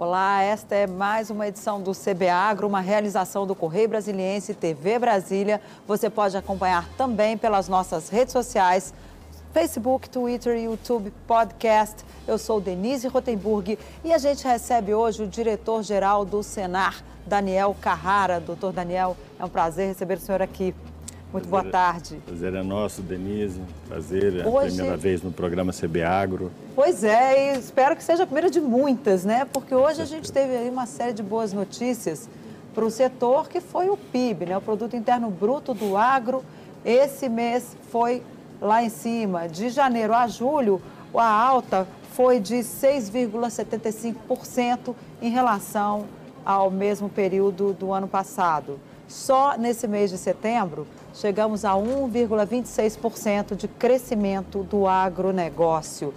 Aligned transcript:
Olá, 0.00 0.44
esta 0.44 0.76
é 0.76 0.86
mais 0.86 1.28
uma 1.28 1.48
edição 1.48 1.82
do 1.82 1.90
CB 1.90 2.28
Agro, 2.28 2.68
uma 2.68 2.80
realização 2.80 3.44
do 3.44 3.52
Correio 3.52 3.88
Brasiliense 3.88 4.54
TV 4.54 4.96
Brasília. 4.96 5.60
Você 5.88 6.08
pode 6.08 6.36
acompanhar 6.36 6.88
também 6.96 7.36
pelas 7.36 7.68
nossas 7.68 8.08
redes 8.08 8.32
sociais, 8.32 8.94
Facebook, 9.52 10.08
Twitter, 10.08 10.56
YouTube, 10.56 11.12
podcast. 11.26 12.04
Eu 12.28 12.38
sou 12.38 12.60
Denise 12.60 13.08
Rotenburg 13.08 13.76
e 14.04 14.12
a 14.12 14.18
gente 14.18 14.46
recebe 14.46 14.94
hoje 14.94 15.24
o 15.24 15.26
diretor-geral 15.26 16.24
do 16.24 16.44
Senar, 16.44 17.02
Daniel 17.26 17.74
Carrara. 17.80 18.38
Doutor 18.38 18.72
Daniel, 18.72 19.16
é 19.36 19.44
um 19.44 19.48
prazer 19.48 19.88
receber 19.88 20.18
o 20.18 20.20
senhor 20.20 20.40
aqui. 20.40 20.72
Muito 21.32 21.48
prazer, 21.48 21.50
boa 21.50 21.66
é- 21.66 21.70
tarde. 21.70 22.22
Prazer 22.24 22.54
é 22.54 22.62
nosso, 22.62 23.02
Denise. 23.02 23.60
Prazer, 23.86 24.40
é 24.40 24.46
hoje... 24.46 24.68
a 24.68 24.72
primeira 24.72 24.96
vez 24.96 25.22
no 25.22 25.30
programa 25.30 25.72
CB 25.72 26.02
Agro. 26.02 26.50
Pois 26.74 27.04
é, 27.04 27.54
e 27.54 27.58
espero 27.58 27.94
que 27.94 28.02
seja 28.02 28.22
a 28.22 28.26
primeira 28.26 28.50
de 28.50 28.60
muitas, 28.60 29.24
né? 29.24 29.46
Porque 29.52 29.74
hoje 29.74 30.00
a 30.00 30.04
gente 30.04 30.32
teve 30.32 30.56
aí 30.56 30.70
uma 30.70 30.86
série 30.86 31.12
de 31.12 31.22
boas 31.22 31.52
notícias 31.52 32.28
para 32.74 32.84
o 32.84 32.90
setor, 32.90 33.48
que 33.48 33.60
foi 33.60 33.90
o 33.90 33.96
PIB, 33.96 34.46
né? 34.46 34.56
O 34.56 34.60
Produto 34.60 34.96
Interno 34.96 35.30
Bruto 35.30 35.74
do 35.74 35.96
Agro. 35.96 36.42
Esse 36.84 37.28
mês 37.28 37.76
foi 37.90 38.22
lá 38.60 38.82
em 38.82 38.88
cima. 38.88 39.48
De 39.48 39.68
janeiro 39.68 40.14
a 40.14 40.26
julho, 40.26 40.82
a 41.14 41.26
alta 41.26 41.86
foi 42.12 42.40
de 42.40 42.56
6,75% 42.56 44.94
em 45.20 45.30
relação 45.30 46.06
ao 46.44 46.70
mesmo 46.70 47.08
período 47.08 47.72
do 47.74 47.92
ano 47.92 48.06
passado. 48.08 48.78
Só 49.06 49.56
nesse 49.56 49.86
mês 49.88 50.10
de 50.10 50.18
setembro, 50.18 50.86
chegamos 51.20 51.64
a 51.64 51.72
1,26% 51.72 53.56
de 53.56 53.66
crescimento 53.66 54.62
do 54.62 54.86
agronegócio. 54.86 56.14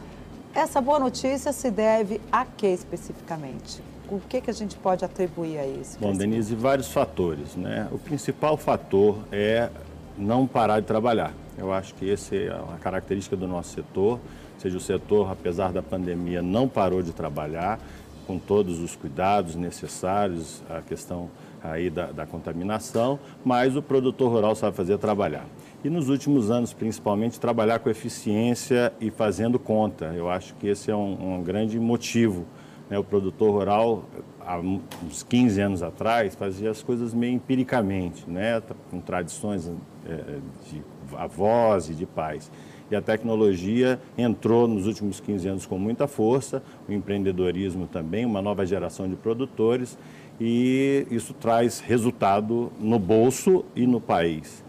Essa 0.54 0.80
boa 0.80 1.00
notícia 1.00 1.52
se 1.52 1.72
deve 1.72 2.22
a 2.32 2.46
que 2.46 2.68
especificamente? 2.68 3.82
O 4.10 4.20
que, 4.20 4.42
que 4.42 4.50
a 4.50 4.54
gente 4.54 4.76
pode 4.76 5.04
atribuir 5.04 5.58
a 5.58 5.66
isso? 5.66 5.98
Bom, 6.00 6.14
Denise, 6.14 6.54
vários 6.54 6.92
fatores. 6.92 7.56
Né? 7.56 7.88
O 7.92 7.98
principal 7.98 8.58
fator 8.58 9.18
é 9.32 9.70
não 10.18 10.46
parar 10.46 10.82
de 10.82 10.86
trabalhar. 10.86 11.34
Eu 11.58 11.72
acho 11.72 11.96
que 11.96 12.12
essa 12.12 12.36
é 12.36 12.50
a 12.50 12.78
característica 12.80 13.36
do 13.36 13.48
nosso 13.48 13.74
setor. 13.74 14.20
Ou 14.20 14.60
seja, 14.60 14.78
o 14.78 14.82
setor, 14.82 15.32
apesar 15.32 15.72
da 15.72 15.82
pandemia, 15.82 16.42
não 16.42 16.68
parou 16.68 17.02
de 17.02 17.14
trabalhar 17.14 17.80
com 18.28 18.38
todos 18.38 18.80
os 18.80 18.96
cuidados 18.96 19.56
necessários, 19.56 20.62
a 20.70 20.82
questão 20.82 21.30
aí 21.64 21.90
da, 21.90 22.12
da 22.12 22.26
contaminação, 22.26 23.20
mas 23.44 23.76
o 23.76 23.82
produtor 23.82 24.32
rural 24.32 24.56
sabe 24.56 24.76
fazer 24.76 24.98
trabalhar. 24.98 25.46
E 25.84 25.90
nos 25.90 26.10
últimos 26.10 26.52
anos, 26.52 26.74
principalmente, 26.74 27.40
trabalhar 27.40 27.80
com 27.80 27.90
eficiência 27.90 28.94
e 29.02 29.10
fazendo 29.10 29.58
conta. 29.58 30.14
Eu 30.16 30.30
acho 30.30 30.54
que 30.56 30.68
esse 30.68 30.92
é 30.92 30.96
um, 30.96 31.38
um 31.38 31.44
grande 31.44 31.80
motivo. 31.80 32.46
Né? 32.90 33.00
O 33.00 33.04
produtor 33.04 33.52
rural, 33.52 34.06
há 34.40 34.60
uns 34.60 35.24
15 35.24 35.62
anos 35.62 35.82
atrás, 35.82 36.36
fazia 36.36 36.70
as 36.70 36.84
coisas 36.84 37.14
meio 37.14 37.34
empiricamente, 37.34 38.30
né? 38.30 38.62
com 38.92 39.00
tradições 39.00 39.72
é, 40.06 40.40
de 40.70 40.84
avós 41.16 41.90
e 41.90 41.96
de 41.96 42.06
pais. 42.06 42.52
E 42.92 42.96
a 42.96 43.02
tecnologia 43.02 44.02
entrou 44.18 44.68
nos 44.68 44.86
últimos 44.86 45.22
15 45.22 45.48
anos 45.48 45.66
com 45.66 45.80
muita 45.80 46.08
força, 46.08 46.62
o 46.90 46.92
empreendedorismo 46.92 47.88
também, 47.88 48.26
uma 48.26 48.42
nova 48.42 48.66
geração 48.66 49.10
de 49.10 49.16
produtores, 49.16 49.98
e 50.44 51.06
isso 51.12 51.36
traz 51.36 51.80
resultado 51.80 52.72
no 52.80 52.98
bolso 52.98 53.64
e 53.76 53.86
no 53.86 54.02
país. 54.02 54.64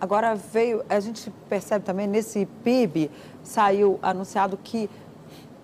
Agora 0.00 0.34
veio, 0.34 0.82
a 0.88 0.98
gente 0.98 1.30
percebe 1.48 1.84
também 1.84 2.08
nesse 2.08 2.44
PIB, 2.64 3.08
saiu 3.40 4.00
anunciado 4.02 4.56
que 4.56 4.90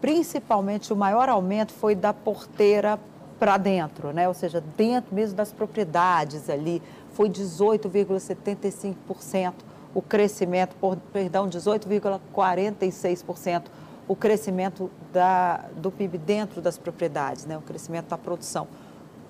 principalmente 0.01 0.93
o 0.93 0.97
maior 0.97 1.29
aumento 1.29 1.73
foi 1.73 1.97
da 1.97 2.15
porteira 2.15 3.01
para 3.37 3.57
dentro, 3.57 4.13
né? 4.13 4.29
ou 4.29 4.35
seja, 4.35 4.63
dentro 4.77 5.13
mesmo 5.13 5.35
das 5.35 5.53
propriedades 5.53 6.49
ali, 6.49 6.81
foi 7.13 7.29
18,75% 7.29 9.55
o 9.93 10.01
crescimento, 10.01 10.77
por, 10.77 10.97
perdão, 11.13 11.49
18,46% 11.49 13.65
o 14.07 14.15
crescimento 14.15 14.89
da, 15.13 15.65
do 15.77 15.91
PIB 15.91 16.19
dentro 16.19 16.63
das 16.63 16.79
propriedades, 16.79 17.45
né? 17.45 17.59
o 17.59 17.63
crescimento 17.63 18.07
da 18.07 18.17
produção. 18.17 18.69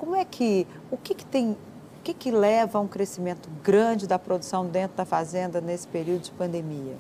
Como 0.03 0.17
é 0.17 0.25
que, 0.25 0.67
o 0.91 0.97
que, 0.97 1.15
que 1.15 1.25
tem, 1.25 1.53
o 1.53 2.03
que, 2.03 2.13
que 2.13 2.33
leva 2.33 2.77
a 2.77 2.81
um 2.81 2.89
crescimento 2.89 3.49
grande 3.63 4.05
da 4.05 4.19
produção 4.19 4.67
dentro 4.67 4.97
da 4.97 5.05
fazenda 5.05 5.61
nesse 5.61 5.87
período 5.87 6.23
de 6.23 6.33
pandemia? 6.33 6.97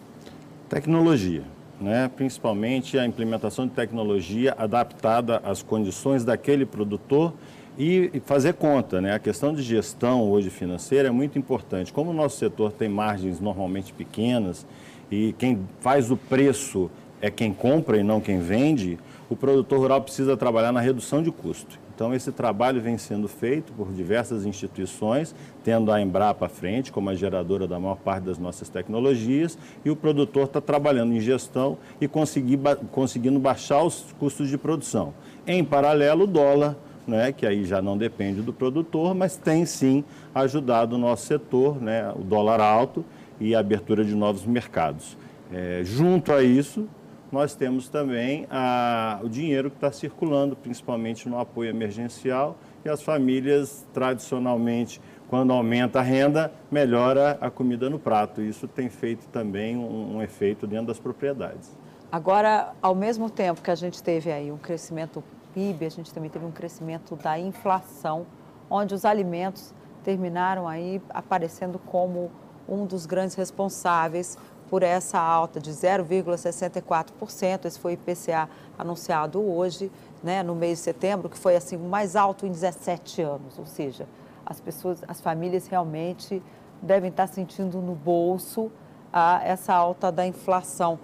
Tecnologia, 0.68 1.42
né? 1.80 2.08
principalmente 2.14 2.96
a 2.96 3.04
implementação 3.04 3.66
de 3.66 3.72
tecnologia 3.72 4.54
adaptada 4.56 5.38
às 5.44 5.64
condições 5.64 6.24
daquele 6.24 6.64
produtor 6.64 7.34
e 7.76 8.22
fazer 8.24 8.54
conta, 8.54 9.00
né? 9.00 9.12
A 9.12 9.18
questão 9.18 9.52
de 9.52 9.62
gestão 9.62 10.30
hoje 10.30 10.48
financeira 10.48 11.08
é 11.08 11.10
muito 11.10 11.36
importante. 11.36 11.92
Como 11.92 12.12
o 12.12 12.14
nosso 12.14 12.36
setor 12.36 12.70
tem 12.70 12.88
margens 12.88 13.40
normalmente 13.40 13.92
pequenas 13.92 14.64
e 15.10 15.34
quem 15.38 15.66
faz 15.80 16.08
o 16.12 16.16
preço 16.16 16.88
é 17.20 17.32
quem 17.32 17.52
compra 17.52 17.98
e 17.98 18.04
não 18.04 18.20
quem 18.20 18.38
vende, 18.38 18.96
o 19.28 19.34
produtor 19.34 19.80
rural 19.80 20.02
precisa 20.02 20.36
trabalhar 20.36 20.70
na 20.70 20.80
redução 20.80 21.20
de 21.20 21.32
custo. 21.32 21.81
Então, 21.94 22.14
esse 22.14 22.32
trabalho 22.32 22.80
vem 22.80 22.96
sendo 22.96 23.28
feito 23.28 23.72
por 23.72 23.92
diversas 23.92 24.46
instituições, 24.46 25.34
tendo 25.62 25.92
a 25.92 26.00
Embrapa 26.00 26.46
à 26.46 26.48
frente, 26.48 26.90
como 26.90 27.10
a 27.10 27.14
geradora 27.14 27.66
da 27.66 27.78
maior 27.78 27.96
parte 27.96 28.24
das 28.24 28.38
nossas 28.38 28.68
tecnologias, 28.68 29.58
e 29.84 29.90
o 29.90 29.96
produtor 29.96 30.44
está 30.44 30.60
trabalhando 30.60 31.12
em 31.12 31.20
gestão 31.20 31.76
e 32.00 32.08
conseguindo 32.08 33.38
baixar 33.38 33.82
os 33.82 34.06
custos 34.18 34.48
de 34.48 34.56
produção. 34.56 35.12
Em 35.46 35.62
paralelo, 35.62 36.24
o 36.24 36.26
dólar, 36.26 36.76
né, 37.06 37.32
que 37.32 37.44
aí 37.44 37.64
já 37.64 37.82
não 37.82 37.98
depende 37.98 38.40
do 38.40 38.52
produtor, 38.52 39.14
mas 39.14 39.36
tem 39.36 39.66
sim 39.66 40.04
ajudado 40.34 40.96
o 40.96 40.98
nosso 40.98 41.26
setor, 41.26 41.80
né, 41.80 42.10
o 42.16 42.22
dólar 42.22 42.60
alto 42.60 43.04
e 43.40 43.54
a 43.54 43.58
abertura 43.58 44.04
de 44.04 44.14
novos 44.14 44.46
mercados. 44.46 45.16
É, 45.52 45.82
junto 45.84 46.32
a 46.32 46.42
isso, 46.42 46.88
nós 47.32 47.54
temos 47.54 47.88
também 47.88 48.46
a, 48.50 49.18
o 49.22 49.28
dinheiro 49.28 49.70
que 49.70 49.76
está 49.76 49.90
circulando, 49.90 50.54
principalmente 50.54 51.26
no 51.26 51.38
apoio 51.38 51.70
emergencial, 51.70 52.58
e 52.84 52.90
as 52.90 53.02
famílias, 53.02 53.86
tradicionalmente, 53.94 55.00
quando 55.30 55.50
aumenta 55.50 56.00
a 56.00 56.02
renda, 56.02 56.52
melhora 56.70 57.38
a 57.40 57.50
comida 57.50 57.88
no 57.88 57.98
prato. 57.98 58.42
Isso 58.42 58.68
tem 58.68 58.90
feito 58.90 59.26
também 59.28 59.78
um, 59.78 60.16
um 60.16 60.22
efeito 60.22 60.66
dentro 60.66 60.88
das 60.88 61.00
propriedades. 61.00 61.74
Agora, 62.10 62.74
ao 62.82 62.94
mesmo 62.94 63.30
tempo 63.30 63.62
que 63.62 63.70
a 63.70 63.74
gente 63.74 64.02
teve 64.02 64.30
aí 64.30 64.52
um 64.52 64.58
crescimento 64.58 65.24
PIB, 65.54 65.86
a 65.86 65.88
gente 65.88 66.12
também 66.12 66.28
teve 66.28 66.44
um 66.44 66.50
crescimento 66.50 67.16
da 67.16 67.38
inflação, 67.38 68.26
onde 68.68 68.94
os 68.94 69.06
alimentos 69.06 69.72
terminaram 70.04 70.68
aí 70.68 71.00
aparecendo 71.08 71.78
como 71.78 72.30
um 72.68 72.84
dos 72.84 73.06
grandes 73.06 73.34
responsáveis 73.34 74.36
por 74.72 74.82
essa 74.82 75.20
alta 75.20 75.60
de 75.60 75.70
0,64%. 75.70 77.66
Esse 77.66 77.78
foi 77.78 77.92
o 77.92 77.94
IPCA 77.94 78.48
anunciado 78.78 79.38
hoje, 79.38 79.92
né, 80.22 80.42
no 80.42 80.54
mês 80.54 80.78
de 80.78 80.84
setembro, 80.84 81.28
que 81.28 81.36
foi 81.36 81.54
assim 81.56 81.76
o 81.76 81.80
mais 81.80 82.16
alto 82.16 82.46
em 82.46 82.50
17 82.50 83.20
anos. 83.20 83.58
Ou 83.58 83.66
seja, 83.66 84.08
as 84.46 84.60
pessoas, 84.60 85.04
as 85.06 85.20
famílias 85.20 85.66
realmente 85.66 86.42
devem 86.80 87.10
estar 87.10 87.26
sentindo 87.26 87.82
no 87.82 87.94
bolso 87.94 88.72
a, 89.12 89.42
essa 89.44 89.74
alta 89.74 90.10
da 90.10 90.26
inflação. 90.26 90.98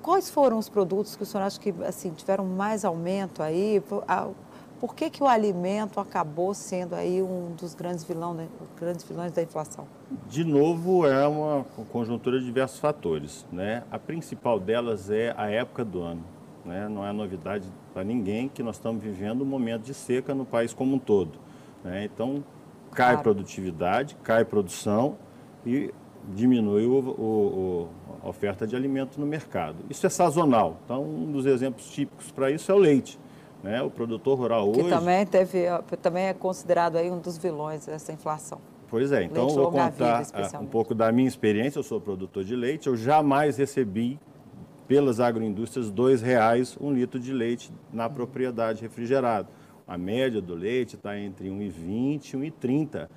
Quais 0.00 0.30
foram 0.30 0.56
os 0.56 0.68
produtos 0.68 1.16
que 1.16 1.24
o 1.24 1.26
senhor 1.26 1.42
acha 1.42 1.58
que 1.58 1.74
assim, 1.84 2.10
tiveram 2.10 2.44
mais 2.44 2.84
aumento 2.84 3.42
aí? 3.42 3.82
Por 4.82 4.96
que, 4.96 5.08
que 5.08 5.22
o 5.22 5.28
alimento 5.28 6.00
acabou 6.00 6.52
sendo 6.52 6.96
aí 6.96 7.22
um 7.22 7.54
dos 7.54 7.72
grandes, 7.72 8.02
vilão, 8.02 8.34
né, 8.34 8.48
grandes 8.76 9.04
vilões 9.04 9.30
da 9.30 9.40
inflação? 9.40 9.86
De 10.28 10.42
novo, 10.42 11.06
é 11.06 11.24
uma 11.24 11.64
conjuntura 11.92 12.40
de 12.40 12.46
diversos 12.46 12.80
fatores. 12.80 13.46
Né? 13.52 13.84
A 13.92 13.96
principal 13.96 14.58
delas 14.58 15.08
é 15.08 15.32
a 15.36 15.48
época 15.48 15.84
do 15.84 16.02
ano. 16.02 16.24
Né? 16.64 16.88
Não 16.88 17.06
é 17.06 17.12
novidade 17.12 17.68
para 17.94 18.02
ninguém 18.02 18.48
que 18.48 18.60
nós 18.60 18.74
estamos 18.74 19.00
vivendo 19.00 19.42
um 19.42 19.44
momento 19.44 19.82
de 19.82 19.94
seca 19.94 20.34
no 20.34 20.44
país 20.44 20.74
como 20.74 20.96
um 20.96 20.98
todo. 20.98 21.38
Né? 21.84 22.04
Então, 22.12 22.42
cai 22.90 23.12
claro. 23.12 23.22
produtividade, 23.22 24.16
cai 24.24 24.44
produção 24.44 25.16
e 25.64 25.94
diminui 26.34 26.86
o, 26.86 26.98
o, 26.98 27.88
a 28.20 28.28
oferta 28.28 28.66
de 28.66 28.74
alimento 28.74 29.20
no 29.20 29.26
mercado. 29.26 29.76
Isso 29.88 30.04
é 30.04 30.10
sazonal. 30.10 30.78
Então, 30.84 31.04
um 31.04 31.30
dos 31.30 31.46
exemplos 31.46 31.88
típicos 31.88 32.32
para 32.32 32.50
isso 32.50 32.72
é 32.72 32.74
o 32.74 32.78
leite. 32.78 33.16
Né? 33.62 33.82
O 33.82 33.90
produtor 33.90 34.38
rural 34.38 34.68
hoje... 34.68 34.82
Que 34.82 34.88
também, 34.88 35.24
teve, 35.24 35.66
também 36.00 36.26
é 36.26 36.34
considerado 36.34 36.96
aí 36.96 37.10
um 37.10 37.18
dos 37.18 37.38
vilões 37.38 37.86
dessa 37.86 38.12
inflação. 38.12 38.60
Pois 38.88 39.10
é, 39.10 39.22
então 39.22 39.46
leite 39.46 39.54
vou 39.54 39.70
contar 39.70 40.22
vida, 40.22 40.60
um 40.60 40.66
pouco 40.66 40.94
da 40.94 41.10
minha 41.10 41.26
experiência. 41.26 41.78
Eu 41.78 41.82
sou 41.82 41.98
produtor 42.00 42.44
de 42.44 42.54
leite, 42.54 42.88
eu 42.88 42.96
jamais 42.96 43.56
recebi 43.56 44.20
pelas 44.86 45.18
agroindústrias 45.18 45.88
R$ 45.88 46.16
reais 46.16 46.76
um 46.78 46.92
litro 46.92 47.18
de 47.18 47.32
leite 47.32 47.72
na 47.90 48.10
propriedade 48.10 48.82
refrigerado. 48.82 49.48
A 49.88 49.96
média 49.96 50.42
do 50.42 50.54
leite 50.54 50.96
está 50.96 51.18
entre 51.18 51.48
1,20 51.48 52.34
e 52.34 52.50
1,30 52.50 53.08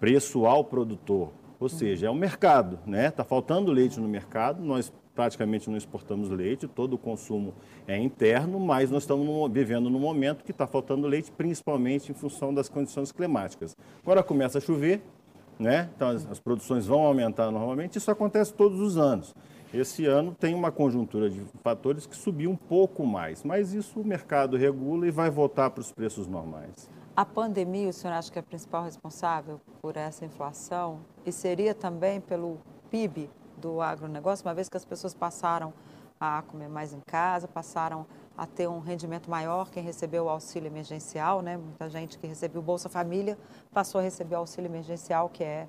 preço 0.00 0.46
ao 0.46 0.64
produtor. 0.64 1.30
Ou 1.60 1.68
seja, 1.68 2.08
é 2.08 2.10
o 2.10 2.14
mercado, 2.14 2.80
né? 2.84 3.06
Está 3.06 3.22
faltando 3.22 3.70
leite 3.70 4.00
no 4.00 4.08
mercado, 4.08 4.60
nós 4.64 4.92
praticamente 5.14 5.68
não 5.68 5.76
exportamos 5.76 6.28
leite, 6.28 6.66
todo 6.66 6.94
o 6.94 6.98
consumo 6.98 7.54
é 7.86 7.98
interno, 7.98 8.58
mas 8.58 8.90
nós 8.90 9.02
estamos 9.02 9.52
vivendo 9.52 9.90
num 9.90 9.98
momento 9.98 10.44
que 10.44 10.50
está 10.50 10.66
faltando 10.66 11.06
leite, 11.06 11.30
principalmente 11.30 12.10
em 12.10 12.14
função 12.14 12.52
das 12.52 12.68
condições 12.68 13.12
climáticas. 13.12 13.76
Agora 14.02 14.22
começa 14.22 14.58
a 14.58 14.60
chover, 14.60 15.02
né? 15.58 15.90
então 15.94 16.08
as, 16.08 16.30
as 16.30 16.40
produções 16.40 16.86
vão 16.86 17.02
aumentar 17.02 17.50
normalmente, 17.50 17.98
isso 17.98 18.10
acontece 18.10 18.52
todos 18.54 18.80
os 18.80 18.96
anos. 18.96 19.34
Esse 19.72 20.04
ano 20.04 20.36
tem 20.38 20.54
uma 20.54 20.70
conjuntura 20.70 21.30
de 21.30 21.40
fatores 21.62 22.04
que 22.04 22.14
subiu 22.14 22.50
um 22.50 22.56
pouco 22.56 23.06
mais, 23.06 23.42
mas 23.42 23.72
isso 23.72 24.00
o 24.00 24.06
mercado 24.06 24.56
regula 24.56 25.06
e 25.06 25.10
vai 25.10 25.30
voltar 25.30 25.70
para 25.70 25.80
os 25.80 25.90
preços 25.90 26.26
normais. 26.26 26.90
A 27.16 27.24
pandemia, 27.24 27.88
o 27.88 27.92
senhor 27.92 28.12
acha 28.14 28.30
que 28.30 28.38
é 28.38 28.40
a 28.40 28.42
principal 28.42 28.84
responsável 28.84 29.60
por 29.80 29.96
essa 29.96 30.24
inflação? 30.24 31.00
E 31.24 31.32
seria 31.32 31.74
também 31.74 32.20
pelo 32.20 32.58
PIB 32.90 33.30
do 33.62 33.80
agronegócio, 33.80 34.44
uma 34.46 34.54
vez 34.54 34.68
que 34.68 34.76
as 34.76 34.84
pessoas 34.84 35.14
passaram 35.14 35.72
a 36.20 36.42
comer 36.42 36.68
mais 36.68 36.92
em 36.92 37.00
casa, 37.00 37.48
passaram 37.48 38.06
a 38.36 38.46
ter 38.46 38.68
um 38.68 38.80
rendimento 38.80 39.30
maior, 39.30 39.70
quem 39.70 39.82
recebeu 39.82 40.24
o 40.24 40.28
auxílio 40.28 40.66
emergencial, 40.66 41.42
né? 41.42 41.56
Muita 41.56 41.88
gente 41.88 42.18
que 42.18 42.26
recebeu 42.26 42.60
o 42.60 42.64
Bolsa 42.64 42.88
Família 42.88 43.38
passou 43.72 44.00
a 44.00 44.02
receber 44.02 44.34
o 44.34 44.38
auxílio 44.38 44.68
emergencial, 44.68 45.28
que 45.28 45.44
é 45.44 45.68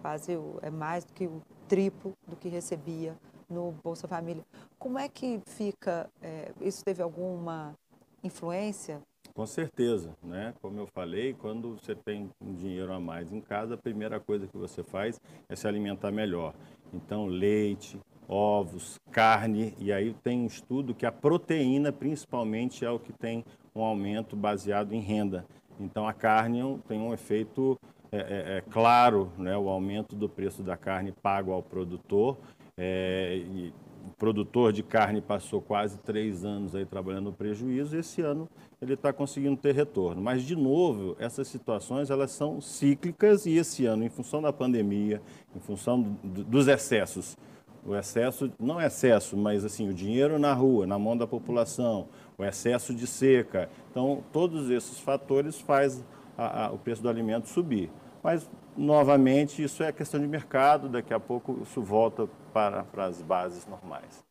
quase 0.00 0.38
é 0.62 0.70
mais 0.70 1.04
do 1.04 1.12
que 1.12 1.26
o 1.26 1.42
triplo 1.68 2.12
do 2.26 2.36
que 2.36 2.48
recebia 2.48 3.16
no 3.48 3.72
Bolsa 3.82 4.08
Família. 4.08 4.44
Como 4.78 4.98
é 4.98 5.08
que 5.08 5.40
fica? 5.46 6.08
É, 6.20 6.52
isso 6.60 6.84
teve 6.84 7.02
alguma 7.02 7.74
influência? 8.22 9.00
Com 9.34 9.46
certeza, 9.46 10.14
né? 10.22 10.52
Como 10.60 10.78
eu 10.78 10.86
falei, 10.86 11.32
quando 11.32 11.78
você 11.78 11.94
tem 11.94 12.28
um 12.40 12.52
dinheiro 12.52 12.92
a 12.92 13.00
mais 13.00 13.32
em 13.32 13.40
casa, 13.40 13.74
a 13.74 13.78
primeira 13.78 14.20
coisa 14.20 14.46
que 14.46 14.56
você 14.56 14.82
faz 14.82 15.18
é 15.48 15.56
se 15.56 15.66
alimentar 15.66 16.10
melhor. 16.10 16.54
Então, 16.92 17.26
leite, 17.26 17.98
ovos, 18.28 19.00
carne, 19.10 19.74
e 19.78 19.92
aí 19.92 20.14
tem 20.22 20.40
um 20.40 20.46
estudo 20.46 20.94
que 20.94 21.06
a 21.06 21.12
proteína, 21.12 21.92
principalmente, 21.92 22.84
é 22.84 22.90
o 22.90 22.98
que 22.98 23.12
tem 23.12 23.44
um 23.74 23.82
aumento 23.82 24.36
baseado 24.36 24.92
em 24.92 25.00
renda. 25.00 25.44
Então, 25.80 26.06
a 26.06 26.12
carne 26.12 26.60
tem 26.86 26.98
um 26.98 27.12
efeito 27.12 27.78
é, 28.10 28.18
é, 28.18 28.58
é 28.58 28.60
claro, 28.60 29.32
né? 29.38 29.56
o 29.56 29.68
aumento 29.68 30.14
do 30.14 30.28
preço 30.28 30.62
da 30.62 30.76
carne 30.76 31.12
pago 31.12 31.52
ao 31.52 31.62
produtor. 31.62 32.36
É, 32.76 33.36
e, 33.36 33.72
produtor 34.22 34.72
de 34.72 34.84
carne 34.84 35.20
passou 35.20 35.60
quase 35.60 35.98
três 35.98 36.44
anos 36.44 36.76
aí 36.76 36.86
trabalhando 36.86 37.24
no 37.24 37.32
prejuízo, 37.32 37.96
e 37.96 37.98
esse 37.98 38.22
ano 38.22 38.48
ele 38.80 38.94
está 38.94 39.12
conseguindo 39.12 39.56
ter 39.56 39.74
retorno. 39.74 40.22
Mas, 40.22 40.44
de 40.44 40.54
novo, 40.54 41.16
essas 41.18 41.48
situações 41.48 42.08
elas 42.08 42.30
são 42.30 42.60
cíclicas 42.60 43.46
e 43.46 43.56
esse 43.56 43.84
ano, 43.84 44.04
em 44.04 44.08
função 44.08 44.40
da 44.40 44.52
pandemia, 44.52 45.20
em 45.56 45.58
função 45.58 46.00
do, 46.00 46.44
dos 46.44 46.68
excessos, 46.68 47.36
o 47.84 47.96
excesso, 47.96 48.48
não 48.60 48.80
excesso, 48.80 49.36
mas 49.36 49.64
assim, 49.64 49.88
o 49.88 49.92
dinheiro 49.92 50.38
na 50.38 50.52
rua, 50.52 50.86
na 50.86 50.96
mão 51.00 51.16
da 51.16 51.26
população, 51.26 52.06
o 52.38 52.44
excesso 52.44 52.94
de 52.94 53.08
seca. 53.08 53.68
Então, 53.90 54.22
todos 54.32 54.70
esses 54.70 55.00
fatores 55.00 55.60
fazem 55.60 56.04
o 56.72 56.78
preço 56.78 57.02
do 57.02 57.08
alimento 57.08 57.48
subir. 57.48 57.90
Mas, 58.22 58.48
novamente, 58.76 59.62
isso 59.62 59.82
é 59.82 59.92
questão 59.92 60.20
de 60.20 60.26
mercado, 60.26 60.88
daqui 60.88 61.12
a 61.12 61.20
pouco 61.20 61.58
isso 61.62 61.82
volta 61.82 62.28
para, 62.52 62.84
para 62.84 63.06
as 63.06 63.20
bases 63.20 63.66
normais. 63.66 64.24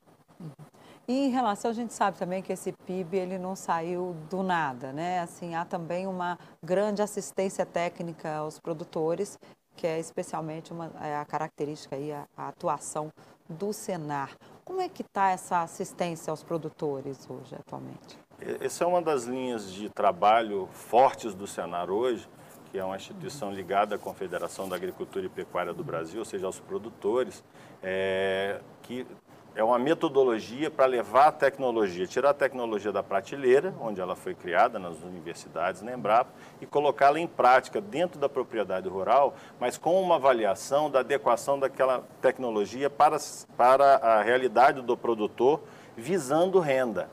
E 1.07 1.25
em 1.25 1.29
relação, 1.29 1.71
a 1.71 1.73
gente 1.73 1.93
sabe 1.93 2.17
também 2.17 2.41
que 2.41 2.53
esse 2.53 2.71
PIB 2.85 3.17
ele 3.17 3.37
não 3.37 3.55
saiu 3.55 4.15
do 4.29 4.41
nada, 4.41 4.93
né? 4.93 5.19
Assim, 5.19 5.55
há 5.55 5.65
também 5.65 6.07
uma 6.07 6.39
grande 6.63 7.01
assistência 7.01 7.65
técnica 7.65 8.37
aos 8.37 8.59
produtores, 8.59 9.37
que 9.75 9.85
é 9.85 9.99
especialmente 9.99 10.71
uma, 10.71 10.91
é 11.01 11.17
a 11.17 11.25
característica 11.25 11.97
e 11.97 12.13
a, 12.13 12.25
a 12.37 12.47
atuação 12.47 13.11
do 13.49 13.73
Senar. 13.73 14.31
Como 14.63 14.79
é 14.79 14.87
que 14.87 15.01
está 15.01 15.31
essa 15.31 15.61
assistência 15.61 16.31
aos 16.31 16.43
produtores 16.43 17.29
hoje, 17.29 17.55
atualmente? 17.55 18.17
Essa 18.39 18.85
é 18.85 18.87
uma 18.87 19.01
das 19.01 19.25
linhas 19.25 19.71
de 19.71 19.89
trabalho 19.89 20.69
fortes 20.71 21.35
do 21.35 21.45
Senar 21.45 21.89
hoje, 21.89 22.27
que 22.71 22.79
é 22.79 22.83
uma 22.83 22.95
instituição 22.95 23.51
ligada 23.51 23.95
à 23.95 23.97
Confederação 23.97 24.69
da 24.69 24.77
Agricultura 24.77 25.25
e 25.25 25.29
Pecuária 25.29 25.73
do 25.73 25.83
Brasil, 25.83 26.19
ou 26.19 26.25
seja, 26.25 26.45
aos 26.45 26.57
produtores, 26.57 27.43
é, 27.83 28.61
que 28.81 29.05
é 29.53 29.61
uma 29.61 29.77
metodologia 29.77 30.71
para 30.71 30.85
levar 30.85 31.27
a 31.27 31.31
tecnologia, 31.33 32.07
tirar 32.07 32.29
a 32.29 32.33
tecnologia 32.33 32.89
da 32.89 33.03
prateleira, 33.03 33.75
onde 33.81 33.99
ela 33.99 34.15
foi 34.15 34.33
criada 34.33 34.79
nas 34.79 35.01
universidades, 35.01 35.81
na 35.81 35.93
Embrapa, 35.93 36.31
e 36.61 36.65
colocá-la 36.65 37.19
em 37.19 37.27
prática 37.27 37.81
dentro 37.81 38.17
da 38.17 38.29
propriedade 38.29 38.87
rural, 38.87 39.35
mas 39.59 39.77
com 39.77 40.01
uma 40.01 40.15
avaliação 40.15 40.89
da 40.89 41.01
adequação 41.01 41.59
daquela 41.59 42.05
tecnologia 42.21 42.89
para, 42.89 43.17
para 43.57 43.97
a 43.97 44.21
realidade 44.21 44.81
do 44.81 44.95
produtor, 44.95 45.61
visando 45.97 46.57
renda 46.59 47.09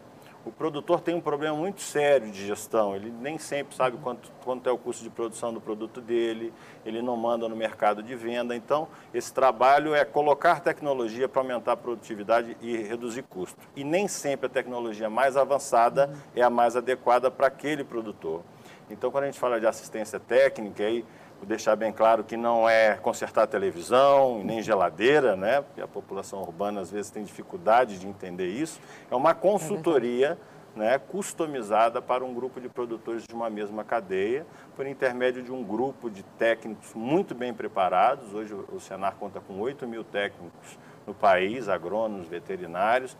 o 0.48 0.52
produtor 0.52 1.02
tem 1.02 1.14
um 1.14 1.20
problema 1.20 1.54
muito 1.54 1.82
sério 1.82 2.30
de 2.30 2.46
gestão. 2.46 2.96
Ele 2.96 3.12
nem 3.20 3.36
sempre 3.38 3.76
sabe 3.76 3.98
quanto, 3.98 4.30
quanto 4.42 4.66
é 4.66 4.72
o 4.72 4.78
custo 4.78 5.04
de 5.04 5.10
produção 5.10 5.52
do 5.52 5.60
produto 5.60 6.00
dele, 6.00 6.52
ele 6.86 7.02
não 7.02 7.16
manda 7.16 7.46
no 7.46 7.54
mercado 7.54 8.02
de 8.02 8.14
venda. 8.14 8.56
Então, 8.56 8.88
esse 9.12 9.32
trabalho 9.32 9.94
é 9.94 10.06
colocar 10.06 10.60
tecnologia 10.60 11.28
para 11.28 11.42
aumentar 11.42 11.72
a 11.72 11.76
produtividade 11.76 12.56
e 12.62 12.78
reduzir 12.78 13.22
custo. 13.24 13.58
E 13.76 13.84
nem 13.84 14.08
sempre 14.08 14.46
a 14.46 14.48
tecnologia 14.48 15.10
mais 15.10 15.36
avançada 15.36 16.10
é 16.34 16.40
a 16.42 16.48
mais 16.48 16.76
adequada 16.76 17.30
para 17.30 17.48
aquele 17.48 17.84
produtor. 17.84 18.42
Então, 18.90 19.10
quando 19.10 19.24
a 19.24 19.26
gente 19.26 19.38
fala 19.38 19.60
de 19.60 19.66
assistência 19.66 20.18
técnica, 20.18 20.82
aí, 20.82 21.04
vou 21.38 21.46
deixar 21.46 21.76
bem 21.76 21.92
claro 21.92 22.24
que 22.24 22.36
não 22.36 22.68
é 22.68 22.96
consertar 22.96 23.46
televisão, 23.46 24.42
nem 24.44 24.62
geladeira, 24.62 25.36
né? 25.36 25.62
Porque 25.62 25.80
a 25.80 25.88
população 25.88 26.40
urbana 26.40 26.80
às 26.80 26.90
vezes 26.90 27.10
tem 27.10 27.24
dificuldade 27.24 27.98
de 27.98 28.06
entender 28.06 28.48
isso. 28.48 28.80
É 29.10 29.14
uma 29.14 29.34
consultoria 29.34 30.36
né, 30.74 30.98
customizada 30.98 32.00
para 32.00 32.24
um 32.24 32.34
grupo 32.34 32.60
de 32.60 32.68
produtores 32.68 33.24
de 33.24 33.34
uma 33.34 33.50
mesma 33.50 33.82
cadeia, 33.82 34.46
por 34.76 34.86
intermédio 34.86 35.42
de 35.42 35.50
um 35.50 35.62
grupo 35.62 36.10
de 36.10 36.22
técnicos 36.22 36.94
muito 36.94 37.34
bem 37.34 37.52
preparados. 37.54 38.32
Hoje 38.34 38.54
o 38.54 38.78
Senar 38.78 39.16
conta 39.16 39.40
com 39.40 39.58
8 39.60 39.86
mil 39.86 40.04
técnicos 40.04 40.78
no 41.06 41.14
país, 41.14 41.68
agrônomos, 41.68 42.28
veterinários, 42.28 43.16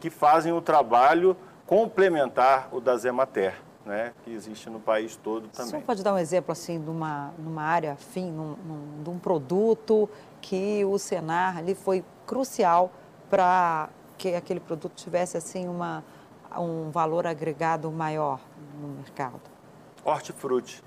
que 0.00 0.08
fazem 0.10 0.52
o 0.52 0.60
trabalho 0.60 1.36
complementar 1.66 2.68
o 2.72 2.80
da 2.80 2.96
Zemater 2.96 3.54
né, 3.84 4.12
que 4.24 4.32
existe 4.32 4.70
no 4.70 4.80
país 4.80 5.16
todo 5.16 5.48
também. 5.48 5.70
Senhor 5.70 5.82
pode 5.82 6.02
dar 6.02 6.14
um 6.14 6.18
exemplo 6.18 6.52
assim 6.52 6.80
de 6.80 6.90
uma, 6.90 7.32
numa 7.38 7.62
área 7.62 7.96
fim, 7.96 8.30
num, 8.30 8.56
num, 8.56 9.02
de 9.02 9.10
um 9.10 9.18
produto 9.18 10.08
que 10.40 10.84
o 10.84 10.98
Senar 10.98 11.58
ali 11.58 11.74
foi 11.74 12.04
crucial 12.26 12.92
para 13.28 13.88
que 14.16 14.34
aquele 14.34 14.60
produto 14.60 14.92
tivesse 14.94 15.36
assim 15.36 15.66
uma, 15.66 16.04
um 16.56 16.90
valor 16.90 17.26
agregado 17.26 17.90
maior 17.90 18.40
no 18.80 18.88
mercado? 18.88 19.40
Hortifruti. 20.04 20.82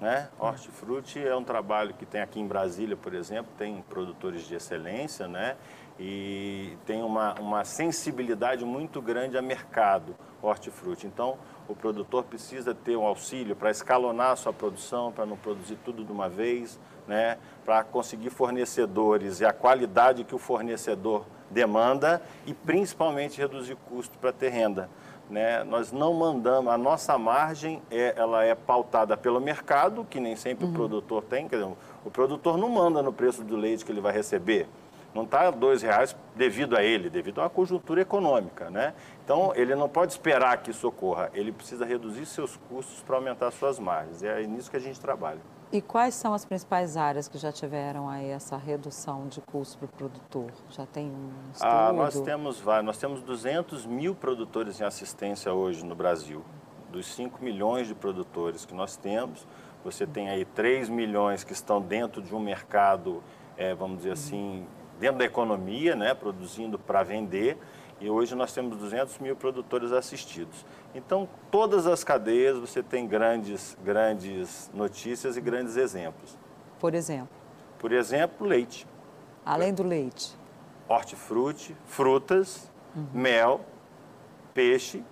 Né? 0.00 0.28
Hortifruti 0.38 1.24
é 1.24 1.34
um 1.36 1.44
trabalho 1.44 1.94
que 1.94 2.04
tem 2.04 2.20
aqui 2.20 2.40
em 2.40 2.46
Brasília, 2.46 2.96
por 2.96 3.14
exemplo, 3.14 3.52
tem 3.56 3.80
produtores 3.88 4.42
de 4.42 4.54
excelência, 4.54 5.28
né? 5.28 5.56
E 5.98 6.76
tem 6.84 7.02
uma, 7.02 7.34
uma 7.40 7.64
sensibilidade 7.64 8.64
muito 8.64 9.00
grande 9.00 9.38
a 9.38 9.42
mercado 9.42 10.16
hortifruti. 10.42 11.06
Então, 11.06 11.38
o 11.68 11.74
produtor 11.74 12.24
precisa 12.24 12.74
ter 12.74 12.96
um 12.96 13.04
auxílio 13.04 13.56
para 13.56 13.70
escalonar 13.70 14.32
a 14.32 14.36
sua 14.36 14.52
produção, 14.52 15.12
para 15.12 15.24
não 15.24 15.36
produzir 15.36 15.78
tudo 15.84 16.04
de 16.04 16.12
uma 16.12 16.28
vez, 16.28 16.78
né? 17.06 17.38
para 17.64 17.82
conseguir 17.84 18.30
fornecedores 18.30 19.40
e 19.40 19.44
a 19.44 19.52
qualidade 19.52 20.24
que 20.24 20.34
o 20.34 20.38
fornecedor 20.38 21.24
demanda 21.50 22.20
e 22.46 22.52
principalmente 22.52 23.40
reduzir 23.40 23.76
custo 23.88 24.18
para 24.18 24.32
ter 24.32 24.50
renda. 24.50 24.90
Né? 25.30 25.64
Nós 25.64 25.90
não 25.90 26.12
mandamos, 26.12 26.72
a 26.72 26.76
nossa 26.76 27.16
margem 27.16 27.80
é, 27.90 28.14
ela 28.16 28.44
é 28.44 28.54
pautada 28.54 29.16
pelo 29.16 29.40
mercado, 29.40 30.04
que 30.04 30.20
nem 30.20 30.36
sempre 30.36 30.66
uhum. 30.66 30.72
o 30.72 30.74
produtor 30.74 31.22
tem, 31.22 31.48
quer 31.48 31.56
dizer, 31.56 31.72
o 32.04 32.10
produtor 32.10 32.58
não 32.58 32.68
manda 32.68 33.02
no 33.02 33.12
preço 33.12 33.42
do 33.42 33.56
leite 33.56 33.84
que 33.84 33.92
ele 33.92 34.02
vai 34.02 34.12
receber 34.12 34.68
não 35.14 35.22
está 35.22 35.50
dois 35.50 35.80
reais 35.80 36.16
devido 36.34 36.76
a 36.76 36.82
ele, 36.82 37.08
devido 37.08 37.38
a 37.40 37.44
uma 37.44 37.50
conjuntura 37.50 38.00
econômica, 38.00 38.68
né? 38.68 38.94
Então 39.24 39.52
ele 39.54 39.74
não 39.74 39.88
pode 39.88 40.12
esperar 40.12 40.58
que 40.58 40.70
isso 40.70 40.88
ocorra, 40.88 41.30
ele 41.32 41.52
precisa 41.52 41.84
reduzir 41.84 42.26
seus 42.26 42.56
custos 42.68 43.00
para 43.02 43.16
aumentar 43.16 43.50
suas 43.52 43.78
margens. 43.78 44.22
É 44.22 44.42
nisso 44.42 44.70
que 44.70 44.76
a 44.76 44.80
gente 44.80 45.00
trabalha. 45.00 45.40
E 45.72 45.80
quais 45.80 46.14
são 46.14 46.34
as 46.34 46.44
principais 46.44 46.96
áreas 46.96 47.26
que 47.26 47.38
já 47.38 47.50
tiveram 47.50 48.08
aí 48.08 48.28
essa 48.28 48.56
redução 48.56 49.26
de 49.26 49.40
custo 49.40 49.78
para 49.78 49.86
o 49.86 49.88
produtor? 49.88 50.50
Já 50.70 50.86
tem 50.86 51.06
um 51.06 51.30
estudo? 51.52 51.68
Ah, 51.68 51.92
nós 51.92 52.20
temos 52.20 52.62
nós 52.84 52.98
temos 52.98 53.22
200 53.22 53.86
mil 53.86 54.14
produtores 54.14 54.80
em 54.80 54.84
assistência 54.84 55.52
hoje 55.52 55.84
no 55.84 55.94
Brasil. 55.94 56.44
Dos 56.90 57.06
5 57.14 57.42
milhões 57.42 57.88
de 57.88 57.94
produtores 57.94 58.64
que 58.64 58.72
nós 58.72 58.96
temos, 58.96 59.48
você 59.82 60.06
tem 60.06 60.28
aí 60.28 60.44
3 60.44 60.88
milhões 60.88 61.42
que 61.42 61.52
estão 61.52 61.80
dentro 61.80 62.22
de 62.22 62.32
um 62.32 62.38
mercado, 62.38 63.20
é, 63.56 63.74
vamos 63.74 63.96
dizer 63.98 64.12
assim, 64.12 64.64
dentro 65.04 65.18
da 65.18 65.24
economia, 65.26 65.94
né, 65.94 66.14
produzindo 66.14 66.78
para 66.78 67.02
vender, 67.02 67.58
e 68.00 68.08
hoje 68.08 68.34
nós 68.34 68.54
temos 68.54 68.78
200 68.78 69.18
mil 69.18 69.36
produtores 69.36 69.92
assistidos. 69.92 70.64
Então, 70.94 71.28
todas 71.50 71.86
as 71.86 72.02
cadeias 72.02 72.56
você 72.56 72.82
tem 72.82 73.06
grandes, 73.06 73.76
grandes 73.84 74.70
notícias 74.72 75.36
e 75.36 75.42
grandes 75.42 75.76
exemplos. 75.76 76.38
Por 76.80 76.94
exemplo? 76.94 77.28
Por 77.78 77.92
exemplo, 77.92 78.46
leite. 78.46 78.86
Além 79.44 79.74
do 79.74 79.82
leite? 79.82 80.34
Hortifruti, 80.88 81.76
frutas, 81.84 82.70
uhum. 82.96 83.06
mel, 83.12 83.60
peixe, 84.54 85.04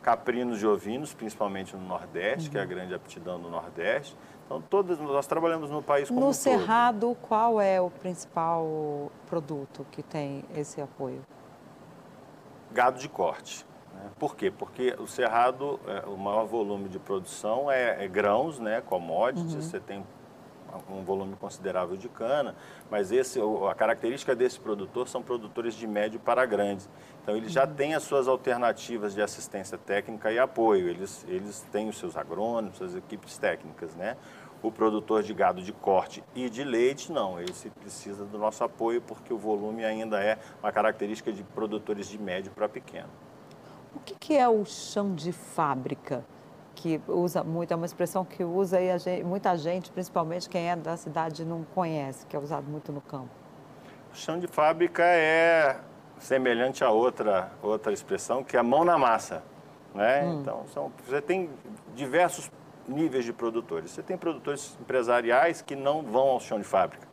caprinos 0.00 0.62
e 0.62 0.66
ovinos, 0.66 1.12
principalmente 1.12 1.74
no 1.74 1.82
Nordeste, 1.82 2.46
uhum. 2.46 2.52
que 2.52 2.56
é 2.56 2.60
a 2.60 2.62
uhum. 2.62 2.68
grande 2.68 2.94
aptidão 2.94 3.40
do 3.40 3.48
Nordeste. 3.48 4.16
Então, 4.48 4.62
todas, 4.62 4.98
nós 4.98 5.26
trabalhamos 5.26 5.70
no 5.70 5.82
país 5.82 6.08
como 6.08 6.20
No 6.20 6.28
um 6.28 6.32
Cerrado, 6.32 7.08
todo. 7.08 7.16
qual 7.16 7.60
é 7.60 7.78
o 7.78 7.90
principal 7.90 9.12
produto 9.26 9.86
que 9.92 10.02
tem 10.02 10.42
esse 10.56 10.80
apoio? 10.80 11.20
Gado 12.72 12.98
de 12.98 13.10
corte. 13.10 13.66
Né? 13.92 14.10
Por 14.18 14.34
quê? 14.34 14.50
Porque 14.50 14.96
o 14.98 15.06
Cerrado, 15.06 15.78
é, 15.86 16.08
o 16.08 16.16
maior 16.16 16.46
volume 16.46 16.88
de 16.88 16.98
produção 16.98 17.70
é, 17.70 18.02
é 18.02 18.08
grãos, 18.08 18.58
né, 18.58 18.80
commodities, 18.80 19.52
uhum. 19.52 19.60
você 19.60 19.78
tem 19.78 20.02
um 20.90 21.02
volume 21.02 21.34
considerável 21.36 21.96
de 21.96 22.08
cana, 22.08 22.54
mas 22.90 23.10
esse, 23.12 23.40
a 23.70 23.74
característica 23.74 24.34
desse 24.34 24.58
produtor 24.60 25.08
são 25.08 25.22
produtores 25.22 25.74
de 25.74 25.86
médio 25.86 26.20
para 26.20 26.44
grandes. 26.44 26.88
Então, 27.22 27.36
ele 27.36 27.48
já 27.48 27.64
uhum. 27.64 27.74
tem 27.74 27.94
as 27.94 28.02
suas 28.02 28.28
alternativas 28.28 29.14
de 29.14 29.22
assistência 29.22 29.76
técnica 29.78 30.32
e 30.32 30.38
apoio, 30.38 30.88
eles, 30.88 31.24
eles 31.28 31.66
têm 31.72 31.88
os 31.88 31.98
seus 31.98 32.16
agrônomos, 32.16 32.76
suas 32.76 32.94
equipes 32.94 33.36
técnicas, 33.38 33.94
né? 33.94 34.16
O 34.62 34.72
produtor 34.72 35.22
de 35.22 35.32
gado 35.32 35.62
de 35.62 35.72
corte 35.72 36.22
e 36.34 36.50
de 36.50 36.64
leite, 36.64 37.12
não, 37.12 37.40
ele 37.40 37.52
precisa 37.80 38.24
do 38.24 38.38
nosso 38.38 38.64
apoio 38.64 39.00
porque 39.00 39.32
o 39.32 39.38
volume 39.38 39.84
ainda 39.84 40.20
é 40.20 40.38
uma 40.60 40.72
característica 40.72 41.32
de 41.32 41.42
produtores 41.42 42.08
de 42.08 42.18
médio 42.18 42.50
para 42.52 42.68
pequeno. 42.68 43.08
O 43.94 44.00
que, 44.00 44.14
que 44.14 44.36
é 44.36 44.48
o 44.48 44.64
chão 44.64 45.14
de 45.14 45.32
fábrica? 45.32 46.24
que 46.78 47.00
usa 47.08 47.42
muito, 47.42 47.72
é 47.72 47.76
uma 47.76 47.86
expressão 47.86 48.24
que 48.24 48.44
usa 48.44 48.80
e 48.80 48.96
gente, 48.98 49.24
muita 49.24 49.56
gente, 49.56 49.90
principalmente 49.90 50.48
quem 50.48 50.70
é 50.70 50.76
da 50.76 50.96
cidade, 50.96 51.44
não 51.44 51.64
conhece, 51.74 52.24
que 52.24 52.36
é 52.36 52.38
usado 52.38 52.70
muito 52.70 52.92
no 52.92 53.00
campo. 53.00 53.30
O 54.12 54.16
chão 54.16 54.38
de 54.38 54.46
fábrica 54.46 55.02
é 55.02 55.80
semelhante 56.18 56.84
a 56.84 56.90
outra, 56.90 57.50
outra 57.62 57.92
expressão, 57.92 58.44
que 58.44 58.56
é 58.56 58.60
a 58.60 58.62
mão 58.62 58.84
na 58.84 58.96
massa. 58.96 59.42
Né? 59.94 60.24
Hum. 60.24 60.40
Então, 60.40 60.64
são, 60.68 60.92
você 61.04 61.20
tem 61.20 61.50
diversos 61.94 62.50
níveis 62.88 63.24
de 63.24 63.32
produtores. 63.32 63.90
Você 63.90 64.02
tem 64.02 64.16
produtores 64.16 64.76
empresariais 64.80 65.62
que 65.62 65.76
não 65.76 66.02
vão 66.02 66.28
ao 66.28 66.40
chão 66.40 66.58
de 66.58 66.64
fábrica. 66.64 67.06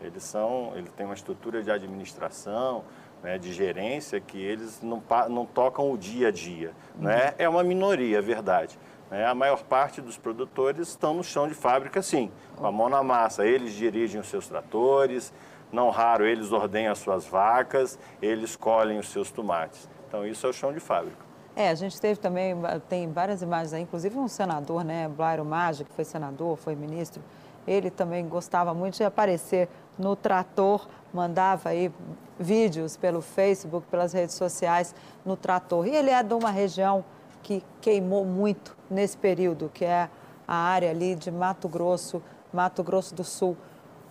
Eles 0.00 0.22
são, 0.22 0.72
eles 0.76 0.90
têm 0.92 1.06
uma 1.06 1.14
estrutura 1.14 1.62
de 1.62 1.70
administração, 1.70 2.84
né, 3.22 3.36
de 3.36 3.52
gerência 3.52 4.20
que 4.20 4.40
eles 4.40 4.80
não, 4.80 5.02
não 5.28 5.44
tocam 5.44 5.90
o 5.90 5.98
dia 5.98 6.28
a 6.28 6.30
dia. 6.30 6.72
Né? 6.96 7.34
É 7.36 7.48
uma 7.48 7.62
minoria, 7.62 8.18
é 8.18 8.22
verdade. 8.22 8.78
Né? 9.10 9.26
A 9.26 9.34
maior 9.34 9.62
parte 9.64 10.00
dos 10.00 10.16
produtores 10.16 10.88
estão 10.88 11.14
no 11.14 11.24
chão 11.24 11.48
de 11.48 11.54
fábrica, 11.54 12.00
sim, 12.00 12.30
com 12.56 12.66
a 12.66 12.72
mão 12.72 12.88
na 12.88 13.02
massa. 13.02 13.44
Eles 13.44 13.72
dirigem 13.74 14.20
os 14.20 14.28
seus 14.28 14.46
tratores, 14.46 15.32
não 15.72 15.90
raro 15.90 16.24
eles 16.24 16.52
ordenham 16.52 16.92
as 16.92 16.98
suas 16.98 17.26
vacas, 17.26 17.98
eles 18.22 18.56
colhem 18.56 18.98
os 18.98 19.08
seus 19.08 19.30
tomates. 19.30 19.88
Então, 20.06 20.26
isso 20.26 20.46
é 20.46 20.50
o 20.50 20.52
chão 20.52 20.72
de 20.72 20.80
fábrica. 20.80 21.27
É, 21.58 21.70
a 21.70 21.74
gente 21.74 22.00
teve 22.00 22.20
também, 22.20 22.54
tem 22.88 23.10
várias 23.10 23.42
imagens 23.42 23.72
aí, 23.72 23.82
inclusive 23.82 24.16
um 24.16 24.28
senador, 24.28 24.84
né, 24.84 25.08
Blairo 25.08 25.44
Maggi, 25.44 25.82
que 25.82 25.92
foi 25.92 26.04
senador, 26.04 26.56
foi 26.56 26.76
ministro, 26.76 27.20
ele 27.66 27.90
também 27.90 28.28
gostava 28.28 28.72
muito 28.72 28.98
de 28.98 29.02
aparecer 29.02 29.68
no 29.98 30.14
trator, 30.14 30.86
mandava 31.12 31.70
aí 31.70 31.90
vídeos 32.38 32.96
pelo 32.96 33.20
Facebook, 33.20 33.88
pelas 33.88 34.12
redes 34.12 34.36
sociais 34.36 34.94
no 35.26 35.36
trator. 35.36 35.84
E 35.88 35.96
ele 35.96 36.10
é 36.10 36.22
de 36.22 36.32
uma 36.32 36.52
região 36.52 37.04
que 37.42 37.64
queimou 37.80 38.24
muito 38.24 38.76
nesse 38.88 39.18
período, 39.18 39.68
que 39.74 39.84
é 39.84 40.08
a 40.46 40.54
área 40.54 40.90
ali 40.90 41.16
de 41.16 41.28
Mato 41.28 41.68
Grosso, 41.68 42.22
Mato 42.52 42.84
Grosso 42.84 43.16
do 43.16 43.24
Sul. 43.24 43.56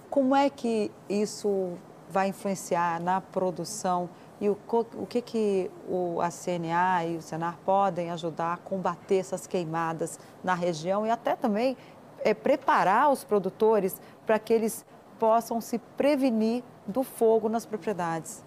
Como 0.10 0.36
é 0.36 0.50
que 0.50 0.92
isso 1.08 1.78
vai 2.10 2.28
influenciar 2.28 3.00
na 3.00 3.22
produção 3.22 4.10
e 4.40 4.50
o, 4.50 4.58
o 4.96 5.06
que, 5.06 5.22
que 5.22 5.72
o, 5.88 6.22
a 6.22 6.30
CNA 6.30 7.06
e 7.06 7.18
o 7.18 7.22
Senar 7.22 7.58
podem 7.66 8.12
ajudar 8.12 8.54
a 8.54 8.58
combater 8.58 9.18
essas 9.18 9.48
queimadas 9.48 10.20
na 10.44 10.54
região 10.54 11.06
e 11.06 11.10
até 11.10 11.36
também 11.36 11.76
é, 12.20 12.34
preparar 12.34 13.12
os 13.12 13.24
produtores 13.24 14.00
para 14.26 14.38
que 14.38 14.54
eles 14.54 14.86
possam 15.20 15.60
se 15.60 15.80
prevenir 15.80 16.64
do 16.86 17.04
fogo 17.04 17.50
nas 17.50 17.66
propriedades? 17.66 18.46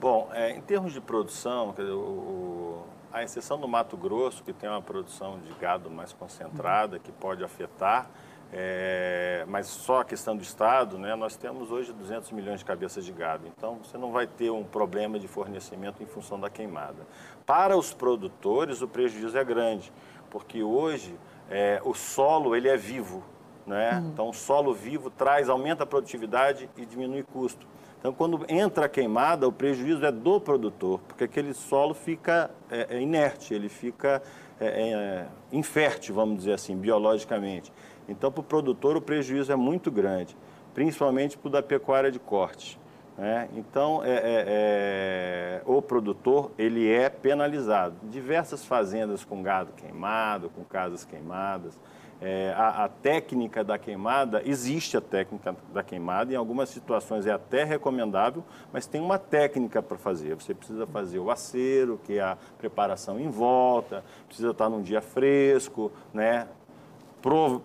Bom, 0.00 0.28
é, 0.32 0.52
em 0.52 0.60
termos 0.60 0.92
de 0.92 1.00
produção, 1.00 1.74
dizer, 1.76 1.90
o, 1.90 2.84
a 3.12 3.22
exceção 3.24 3.58
do 3.58 3.66
Mato 3.66 3.96
Grosso, 3.96 4.44
que 4.44 4.52
tem 4.52 4.68
uma 4.68 4.82
produção 4.82 5.40
de 5.40 5.52
gado 5.54 5.90
mais 5.90 6.12
concentrada, 6.12 6.98
que 7.00 7.10
pode 7.10 7.42
afetar, 7.42 8.08
é, 8.52 9.44
mas 9.46 9.66
só 9.66 10.00
a 10.00 10.04
questão 10.04 10.36
do 10.36 10.42
Estado, 10.42 10.98
né, 10.98 11.14
nós 11.14 11.36
temos 11.36 11.70
hoje 11.70 11.92
200 11.92 12.30
milhões 12.32 12.60
de 12.60 12.64
cabeças 12.64 13.04
de 13.04 13.12
gado, 13.12 13.46
então 13.46 13.78
você 13.82 13.98
não 13.98 14.10
vai 14.10 14.26
ter 14.26 14.50
um 14.50 14.64
problema 14.64 15.18
de 15.18 15.28
fornecimento 15.28 16.02
em 16.02 16.06
função 16.06 16.40
da 16.40 16.48
queimada. 16.48 17.06
Para 17.44 17.76
os 17.76 17.92
produtores, 17.92 18.80
o 18.80 18.88
prejuízo 18.88 19.36
é 19.36 19.44
grande, 19.44 19.92
porque 20.30 20.62
hoje 20.62 21.14
é, 21.50 21.80
o 21.84 21.92
solo 21.92 22.56
ele 22.56 22.68
é 22.68 22.76
vivo, 22.76 23.22
né? 23.66 23.98
Uhum. 23.98 24.08
então 24.08 24.28
o 24.30 24.32
solo 24.32 24.72
vivo 24.72 25.10
traz, 25.10 25.50
aumenta 25.50 25.82
a 25.84 25.86
produtividade 25.86 26.70
e 26.76 26.86
diminui 26.86 27.22
custo. 27.22 27.66
Então, 27.98 28.12
quando 28.12 28.46
entra 28.48 28.86
a 28.86 28.88
queimada, 28.88 29.46
o 29.48 29.52
prejuízo 29.52 30.06
é 30.06 30.12
do 30.12 30.40
produtor, 30.40 31.00
porque 31.00 31.24
aquele 31.24 31.52
solo 31.52 31.94
fica 31.94 32.48
é, 32.70 32.96
é 32.96 33.00
inerte, 33.00 33.52
ele 33.52 33.68
fica 33.68 34.22
é, 34.60 34.66
é, 34.66 35.26
infértil, 35.52 36.14
vamos 36.14 36.38
dizer 36.38 36.52
assim, 36.52 36.76
biologicamente. 36.76 37.72
Então, 38.08 38.32
para 38.32 38.40
o 38.40 38.44
produtor, 38.44 38.96
o 38.96 39.00
prejuízo 39.00 39.52
é 39.52 39.56
muito 39.56 39.90
grande, 39.90 40.36
principalmente 40.74 41.36
para 41.36 41.48
o 41.48 41.50
da 41.50 41.62
pecuária 41.62 42.10
de 42.10 42.18
corte. 42.18 42.80
Né? 43.16 43.48
Então, 43.54 44.02
é, 44.04 44.10
é, 44.10 44.44
é, 44.46 45.62
o 45.66 45.82
produtor 45.82 46.52
ele 46.56 46.88
é 46.88 47.08
penalizado. 47.08 47.96
Diversas 48.04 48.64
fazendas 48.64 49.24
com 49.24 49.42
gado 49.42 49.72
queimado, 49.72 50.48
com 50.48 50.62
casas 50.62 51.04
queimadas, 51.04 51.78
é, 52.20 52.52
a, 52.56 52.84
a, 52.84 52.88
técnica 52.88 53.62
da 53.62 53.78
queimada, 53.78 54.42
existe 54.44 54.96
a 54.96 55.00
técnica 55.00 55.54
da 55.72 55.84
queimada, 55.84 56.32
em 56.32 56.36
algumas 56.36 56.68
situações 56.68 57.26
é 57.26 57.32
até 57.32 57.62
recomendável, 57.62 58.42
mas 58.72 58.86
tem 58.86 59.00
uma 59.00 59.18
técnica 59.18 59.80
para 59.80 59.96
fazer. 59.96 60.34
Você 60.34 60.52
precisa 60.52 60.84
fazer 60.86 61.20
o 61.20 61.30
acero, 61.30 62.00
que 62.04 62.18
é 62.18 62.22
a 62.22 62.36
preparação 62.58 63.20
em 63.20 63.28
volta, 63.28 64.04
precisa 64.26 64.50
estar 64.50 64.68
num 64.68 64.82
dia 64.82 65.00
fresco, 65.00 65.92
né? 66.12 66.48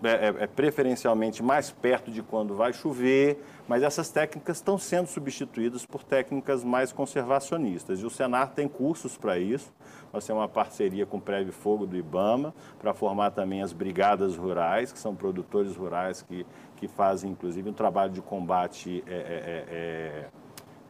É, 0.02 0.08
é, 0.08 0.44
é 0.44 0.46
preferencialmente 0.48 1.40
mais 1.40 1.70
perto 1.70 2.10
de 2.10 2.22
quando 2.22 2.56
vai 2.56 2.72
chover, 2.72 3.40
mas 3.68 3.84
essas 3.84 4.10
técnicas 4.10 4.56
estão 4.56 4.76
sendo 4.76 5.06
substituídas 5.06 5.86
por 5.86 6.02
técnicas 6.02 6.64
mais 6.64 6.92
conservacionistas. 6.92 8.00
E 8.00 8.04
o 8.04 8.10
Senar 8.10 8.50
tem 8.52 8.66
cursos 8.66 9.16
para 9.16 9.38
isso. 9.38 9.72
Nós 10.12 10.26
temos 10.26 10.42
uma 10.42 10.48
parceria 10.48 11.06
com 11.06 11.18
o 11.18 11.20
Preve 11.20 11.52
Fogo 11.52 11.86
do 11.86 11.96
IBAMA 11.96 12.52
para 12.80 12.92
formar 12.92 13.30
também 13.30 13.62
as 13.62 13.72
brigadas 13.72 14.36
rurais, 14.36 14.92
que 14.92 14.98
são 14.98 15.14
produtores 15.14 15.76
rurais 15.76 16.20
que, 16.20 16.44
que 16.76 16.88
fazem, 16.88 17.30
inclusive, 17.30 17.70
um 17.70 17.72
trabalho 17.72 18.12
de 18.12 18.20
combate 18.20 19.04
é, 19.06 20.28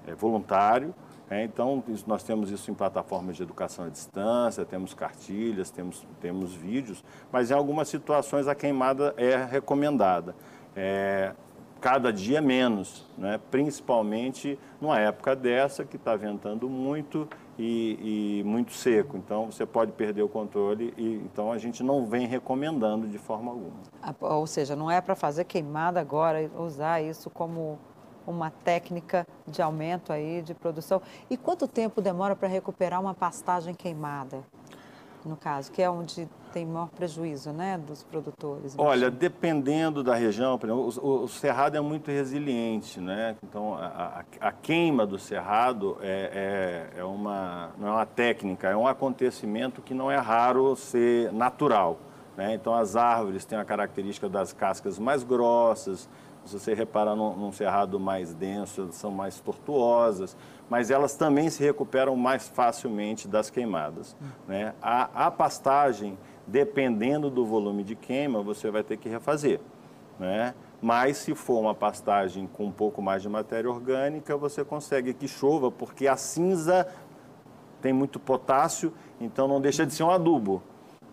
é, 0.06 0.10
é 0.10 0.14
voluntário. 0.14 0.94
É, 1.30 1.42
então, 1.42 1.82
nós 2.06 2.22
temos 2.22 2.50
isso 2.50 2.70
em 2.70 2.74
plataformas 2.74 3.36
de 3.36 3.42
educação 3.42 3.86
à 3.86 3.88
distância, 3.88 4.64
temos 4.64 4.92
cartilhas, 4.92 5.70
temos, 5.70 6.06
temos 6.20 6.54
vídeos, 6.54 7.02
mas 7.32 7.50
em 7.50 7.54
algumas 7.54 7.88
situações 7.88 8.46
a 8.46 8.54
queimada 8.54 9.14
é 9.16 9.36
recomendada. 9.36 10.34
É, 10.76 11.32
cada 11.84 12.10
dia 12.10 12.40
menos, 12.40 13.06
né? 13.18 13.38
principalmente 13.50 14.58
numa 14.80 14.98
época 14.98 15.36
dessa 15.36 15.84
que 15.84 15.96
está 15.96 16.16
ventando 16.16 16.66
muito 16.66 17.28
e, 17.58 18.40
e, 18.40 18.42
muito 18.42 18.72
seco. 18.72 19.18
Então 19.18 19.52
você 19.52 19.66
pode 19.66 19.92
perder 19.92 20.22
o 20.22 20.28
controle 20.28 20.94
e 20.96 21.16
então 21.16 21.52
a 21.52 21.58
gente 21.58 21.82
não 21.82 22.06
vem 22.06 22.26
recomendando 22.26 23.06
de 23.06 23.18
forma 23.18 23.50
alguma. 23.50 23.76
Ou 24.18 24.46
seja, 24.46 24.74
não 24.74 24.90
é 24.90 25.00
para 25.02 25.14
fazer 25.14 25.44
queimada 25.44 26.00
agora, 26.00 26.50
usar 26.58 27.02
isso 27.02 27.28
como 27.28 27.78
uma 28.26 28.50
técnica 28.50 29.26
de 29.46 29.62
aumento 29.62 30.12
aí 30.12 30.42
de 30.42 30.54
produção. 30.54 31.00
E 31.28 31.36
quanto 31.36 31.66
tempo 31.66 32.00
demora 32.00 32.34
para 32.34 32.48
recuperar 32.48 33.00
uma 33.00 33.14
pastagem 33.14 33.74
queimada? 33.74 34.42
no 35.24 35.36
caso, 35.36 35.72
que 35.72 35.80
é 35.80 35.88
onde 35.88 36.28
tem 36.52 36.66
maior 36.66 36.88
prejuízo 36.90 37.50
né, 37.50 37.78
dos 37.78 38.02
produtores? 38.02 38.74
Olha, 38.76 39.10
dependendo 39.10 40.02
da 40.02 40.14
região, 40.14 40.54
exemplo, 40.62 40.92
o, 41.02 41.24
o, 41.24 41.28
cerrado 41.28 41.76
é 41.76 41.80
muito 41.80 42.10
resiliente, 42.10 43.00
né? 43.00 43.36
Então, 43.42 43.74
a, 43.74 44.24
a, 44.40 44.48
a 44.48 44.52
queima 44.52 45.06
do 45.06 45.18
cerrado 45.18 45.96
é, 46.02 46.90
é, 46.94 47.00
é, 47.00 47.04
uma, 47.04 47.70
não 47.78 47.88
é 47.88 47.90
uma 47.92 48.06
técnica, 48.06 48.68
é 48.68 48.76
um 48.76 48.86
acontecimento 48.86 49.80
que 49.80 49.94
não 49.94 50.10
é 50.10 50.16
raro 50.16 50.76
ser 50.76 51.32
natural. 51.32 51.98
Né? 52.36 52.54
Então, 52.54 52.74
as 52.74 52.96
árvores 52.96 53.44
têm 53.44 53.58
a 53.58 53.64
característica 53.64 54.28
das 54.28 54.52
cascas 54.52 54.98
mais 54.98 55.22
grossas, 55.22 56.08
se 56.44 56.58
você 56.58 56.74
reparar 56.74 57.16
num, 57.16 57.34
num 57.34 57.52
cerrado 57.52 57.98
mais 57.98 58.34
denso, 58.34 58.88
são 58.92 59.10
mais 59.10 59.40
tortuosas 59.40 60.36
mas 60.68 60.90
elas 60.90 61.14
também 61.14 61.50
se 61.50 61.62
recuperam 61.62 62.16
mais 62.16 62.48
facilmente 62.48 63.28
das 63.28 63.50
queimadas. 63.50 64.16
Né? 64.48 64.74
A, 64.80 65.26
a 65.26 65.30
pastagem, 65.30 66.18
dependendo 66.46 67.30
do 67.30 67.44
volume 67.44 67.82
de 67.82 67.94
queima, 67.94 68.42
você 68.42 68.70
vai 68.70 68.82
ter 68.82 68.96
que 68.96 69.08
refazer. 69.08 69.60
Né? 70.18 70.54
Mas 70.80 71.18
se 71.18 71.34
for 71.34 71.60
uma 71.60 71.74
pastagem 71.74 72.46
com 72.46 72.66
um 72.66 72.72
pouco 72.72 73.02
mais 73.02 73.22
de 73.22 73.28
matéria 73.28 73.70
orgânica, 73.70 74.36
você 74.36 74.64
consegue 74.64 75.12
que 75.12 75.28
chova, 75.28 75.70
porque 75.70 76.06
a 76.06 76.16
cinza 76.16 76.86
tem 77.80 77.92
muito 77.92 78.18
potássio, 78.18 78.92
então 79.20 79.46
não 79.46 79.60
deixa 79.60 79.84
de 79.84 79.92
ser 79.92 80.04
um 80.04 80.10
adubo. 80.10 80.62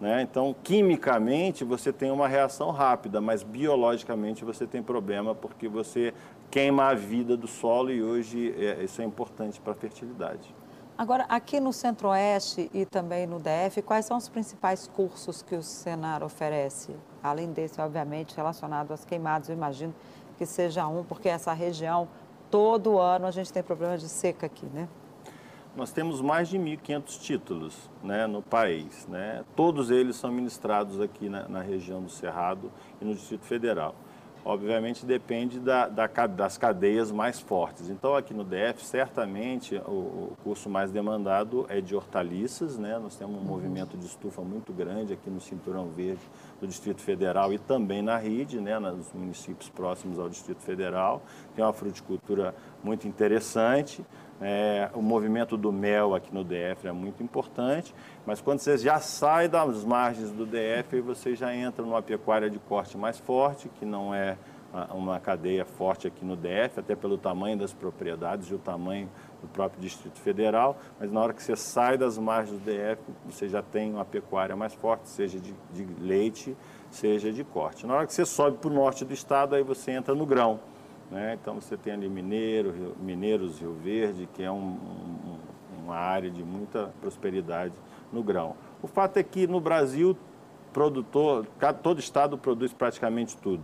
Né? 0.01 0.23
Então, 0.23 0.55
quimicamente, 0.63 1.63
você 1.63 1.93
tem 1.93 2.09
uma 2.09 2.27
reação 2.27 2.71
rápida, 2.71 3.21
mas 3.21 3.43
biologicamente 3.43 4.43
você 4.43 4.65
tem 4.65 4.81
problema 4.81 5.35
porque 5.35 5.67
você 5.67 6.11
queima 6.49 6.85
a 6.85 6.95
vida 6.95 7.37
do 7.37 7.47
solo 7.47 7.91
e 7.91 8.01
hoje 8.01 8.51
é, 8.57 8.83
isso 8.83 8.99
é 8.99 9.05
importante 9.05 9.61
para 9.61 9.73
a 9.73 9.75
fertilidade. 9.75 10.53
Agora, 10.97 11.25
aqui 11.29 11.59
no 11.59 11.71
Centro-Oeste 11.71 12.69
e 12.73 12.83
também 12.83 13.27
no 13.27 13.39
DF, 13.39 13.83
quais 13.83 14.05
são 14.05 14.17
os 14.17 14.27
principais 14.27 14.87
cursos 14.87 15.43
que 15.43 15.55
o 15.55 15.61
Senar 15.61 16.23
oferece? 16.23 16.95
Além 17.21 17.51
desse, 17.51 17.79
obviamente, 17.79 18.35
relacionado 18.35 18.91
às 18.91 19.05
queimadas, 19.05 19.49
eu 19.49 19.55
imagino 19.55 19.93
que 20.37 20.47
seja 20.47 20.87
um, 20.87 21.03
porque 21.03 21.29
essa 21.29 21.53
região, 21.53 22.07
todo 22.49 22.97
ano 22.97 23.27
a 23.27 23.31
gente 23.31 23.53
tem 23.53 23.61
problemas 23.61 24.01
de 24.01 24.09
seca 24.09 24.47
aqui, 24.47 24.65
né? 24.65 24.87
Nós 25.73 25.91
temos 25.93 26.19
mais 26.19 26.49
de 26.49 26.57
1.500 26.57 27.19
títulos 27.21 27.89
né, 28.03 28.27
no 28.27 28.41
país. 28.41 29.07
Né? 29.07 29.43
Todos 29.55 29.89
eles 29.89 30.17
são 30.17 30.29
ministrados 30.29 30.99
aqui 30.99 31.29
na, 31.29 31.47
na, 31.47 31.61
região 31.61 32.01
do 32.01 32.09
Cerrado 32.09 32.69
e 32.99 33.05
no 33.05 33.13
Distrito 33.13 33.45
Federal. 33.45 33.95
Obviamente 34.43 35.05
depende 35.05 35.59
da, 35.59 35.87
da, 35.87 36.07
das 36.27 36.57
cadeias 36.57 37.11
mais 37.11 37.39
fortes. 37.39 37.89
Então 37.89 38.15
aqui 38.15 38.33
no 38.33 38.43
DF, 38.43 38.83
certamente 38.83 39.75
o, 39.87 39.91
o, 39.91 40.37
curso 40.43 40.69
mais 40.69 40.91
demandado 40.91 41.65
é 41.69 41.79
de 41.79 41.95
hortaliças. 41.95 42.77
Né? 42.77 42.99
Nós 42.99 43.15
temos 43.15 43.39
um 43.39 43.45
movimento 43.45 43.95
de 43.95 44.05
estufa 44.05 44.41
muito 44.41 44.73
grande 44.73 45.13
aqui 45.13 45.29
no 45.29 45.39
Cinturão 45.39 45.87
Verde 45.89 46.21
do 46.61 46.67
Distrito 46.67 47.01
Federal 47.01 47.51
e 47.51 47.57
também 47.57 48.03
na 48.03 48.15
RIDE, 48.17 48.61
né? 48.61 48.77
nos 48.77 49.11
municípios 49.11 49.67
próximos 49.69 50.19
ao 50.19 50.29
Distrito 50.29 50.61
Federal. 50.61 51.23
Tem 51.55 51.65
uma 51.65 51.73
fruticultura 51.73 52.53
muito 52.83 53.07
interessante. 53.07 54.05
É, 54.39 54.89
o 54.93 55.01
movimento 55.01 55.57
do 55.57 55.71
mel 55.71 56.13
aqui 56.13 56.33
no 56.33 56.43
DF 56.43 56.87
é 56.87 56.91
muito 56.91 57.21
importante, 57.21 57.93
mas 58.25 58.41
quando 58.41 58.59
você 58.59 58.77
já 58.77 58.99
sai 58.99 59.47
das 59.47 59.83
margens 59.83 60.31
do 60.31 60.45
DF, 60.45 60.99
você 61.01 61.35
já 61.35 61.53
entra 61.53 61.83
numa 61.83 62.01
pecuária 62.01 62.49
de 62.49 62.57
corte 62.57 62.97
mais 62.97 63.19
forte, 63.19 63.69
que 63.69 63.85
não 63.85 64.13
é 64.13 64.37
uma 64.93 65.19
cadeia 65.19 65.65
forte 65.65 66.07
aqui 66.07 66.23
no 66.23 66.35
DF, 66.35 66.79
até 66.79 66.95
pelo 66.95 67.17
tamanho 67.17 67.57
das 67.57 67.73
propriedades 67.73 68.49
e 68.49 68.55
o 68.55 68.57
tamanho 68.57 69.09
do 69.41 69.47
próprio 69.47 69.81
Distrito 69.81 70.19
Federal, 70.19 70.77
mas 70.99 71.11
na 71.11 71.19
hora 71.19 71.33
que 71.33 71.41
você 71.41 71.55
sai 71.55 71.97
das 71.97 72.17
margens 72.17 72.59
do 72.59 72.63
DF, 72.63 73.01
você 73.25 73.49
já 73.49 73.61
tem 73.61 73.93
uma 73.93 74.05
pecuária 74.05 74.55
mais 74.55 74.73
forte, 74.73 75.09
seja 75.09 75.39
de, 75.39 75.53
de 75.73 75.85
leite, 75.99 76.55
seja 76.89 77.31
de 77.31 77.43
corte. 77.43 77.87
Na 77.87 77.95
hora 77.95 78.07
que 78.07 78.13
você 78.13 78.25
sobe 78.25 78.57
para 78.57 78.69
o 78.69 78.73
norte 78.73 79.03
do 79.03 79.13
estado, 79.13 79.55
aí 79.55 79.63
você 79.63 79.91
entra 79.91 80.13
no 80.13 80.25
grão. 80.25 80.59
Né? 81.09 81.37
Então 81.41 81.59
você 81.59 81.75
tem 81.75 81.93
ali 81.93 82.07
Mineiro, 82.07 82.71
Rio, 82.71 82.95
Mineiros, 82.99 83.59
Rio 83.59 83.73
Verde, 83.73 84.29
que 84.33 84.43
é 84.43 84.51
um, 84.51 84.55
um, 84.55 85.37
uma 85.83 85.95
área 85.95 86.29
de 86.29 86.43
muita 86.43 86.93
prosperidade 87.01 87.73
no 88.13 88.23
grão. 88.23 88.55
O 88.81 88.87
fato 88.87 89.17
é 89.17 89.23
que 89.23 89.45
no 89.47 89.59
Brasil, 89.59 90.17
produtor, 90.71 91.45
todo 91.83 91.99
estado 91.99 92.37
produz 92.37 92.73
praticamente 92.73 93.35
tudo. 93.37 93.63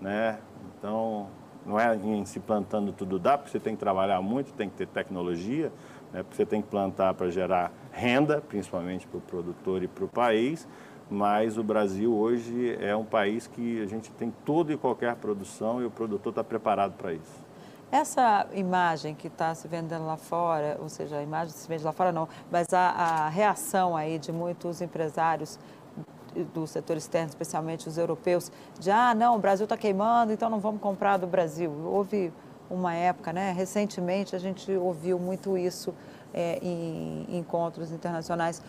Né? 0.00 0.38
Então, 0.78 1.28
não 1.64 1.78
é 1.78 1.94
em 1.96 2.24
se 2.24 2.40
plantando 2.40 2.92
tudo 2.92 3.18
dá, 3.18 3.38
porque 3.38 3.50
você 3.50 3.60
tem 3.60 3.74
que 3.74 3.80
trabalhar 3.80 4.20
muito, 4.20 4.52
tem 4.52 4.68
que 4.68 4.76
ter 4.76 4.86
tecnologia, 4.86 5.72
né? 6.12 6.22
porque 6.22 6.36
você 6.36 6.46
tem 6.46 6.60
que 6.60 6.68
plantar 6.68 7.14
para 7.14 7.30
gerar 7.30 7.72
renda, 7.92 8.40
principalmente 8.40 9.06
para 9.06 9.18
o 9.18 9.20
produtor 9.20 9.82
e 9.82 9.88
para 9.88 10.04
o 10.04 10.08
país, 10.08 10.68
mas 11.10 11.58
o 11.58 11.62
Brasil 11.62 12.14
hoje 12.14 12.76
é 12.80 12.94
um 12.96 13.04
país 13.04 13.46
que 13.46 13.82
a 13.82 13.86
gente 13.86 14.10
tem 14.12 14.32
toda 14.44 14.72
e 14.72 14.76
qualquer 14.76 15.14
produção 15.16 15.80
e 15.80 15.84
o 15.84 15.90
produtor 15.90 16.30
está 16.30 16.44
preparado 16.44 16.92
para 16.92 17.12
isso. 17.12 17.44
Essa 17.92 18.46
imagem 18.54 19.14
que 19.14 19.28
está 19.28 19.54
se 19.54 19.68
vendendo 19.68 20.04
lá 20.04 20.16
fora, 20.16 20.76
ou 20.80 20.88
seja, 20.88 21.18
a 21.18 21.22
imagem 21.22 21.54
se 21.54 21.68
vende 21.68 21.84
lá 21.84 21.92
fora 21.92 22.10
não, 22.10 22.28
mas 22.50 22.72
a, 22.72 22.88
a 22.90 23.28
reação 23.28 23.96
aí 23.96 24.18
de 24.18 24.32
muitos 24.32 24.80
empresários 24.80 25.60
do 26.52 26.66
setor 26.66 26.96
externo, 26.96 27.28
especialmente 27.28 27.88
os 27.88 27.98
europeus, 27.98 28.50
de 28.78 28.90
ah, 28.90 29.14
não, 29.14 29.36
o 29.36 29.38
Brasil 29.38 29.64
está 29.64 29.76
queimando, 29.76 30.32
então 30.32 30.50
não 30.50 30.60
vamos 30.60 30.80
comprar 30.80 31.16
do 31.16 31.26
Brasil. 31.26 31.70
Houve 31.84 32.32
uma 32.68 32.94
época, 32.94 33.32
né? 33.32 33.52
Recentemente 33.52 34.34
a 34.34 34.38
gente 34.38 34.72
ouviu 34.72 35.18
muito 35.18 35.56
isso 35.56 35.94
é, 36.32 36.58
em 36.62 37.26
encontros 37.38 37.92
internacionais 37.92 38.62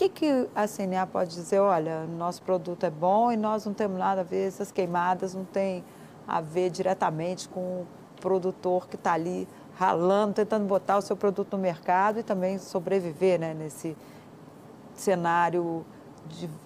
que, 0.00 0.08
que 0.08 0.48
a 0.54 0.66
CNA 0.66 1.06
pode 1.06 1.34
dizer? 1.34 1.58
Olha, 1.58 2.06
nosso 2.06 2.42
produto 2.42 2.84
é 2.84 2.90
bom 2.90 3.30
e 3.30 3.36
nós 3.36 3.66
não 3.66 3.74
temos 3.74 3.98
nada 3.98 4.22
a 4.22 4.24
ver, 4.24 4.48
essas 4.48 4.72
queimadas 4.72 5.34
não 5.34 5.44
tem 5.44 5.84
a 6.26 6.40
ver 6.40 6.70
diretamente 6.70 7.46
com 7.48 7.60
o 7.60 7.86
produtor 8.18 8.88
que 8.88 8.96
está 8.96 9.12
ali 9.12 9.46
ralando, 9.76 10.34
tentando 10.34 10.64
botar 10.64 10.96
o 10.96 11.02
seu 11.02 11.16
produto 11.16 11.54
no 11.54 11.62
mercado 11.62 12.18
e 12.18 12.22
também 12.22 12.58
sobreviver 12.58 13.38
né, 13.38 13.52
nesse 13.52 13.94
cenário 14.94 15.84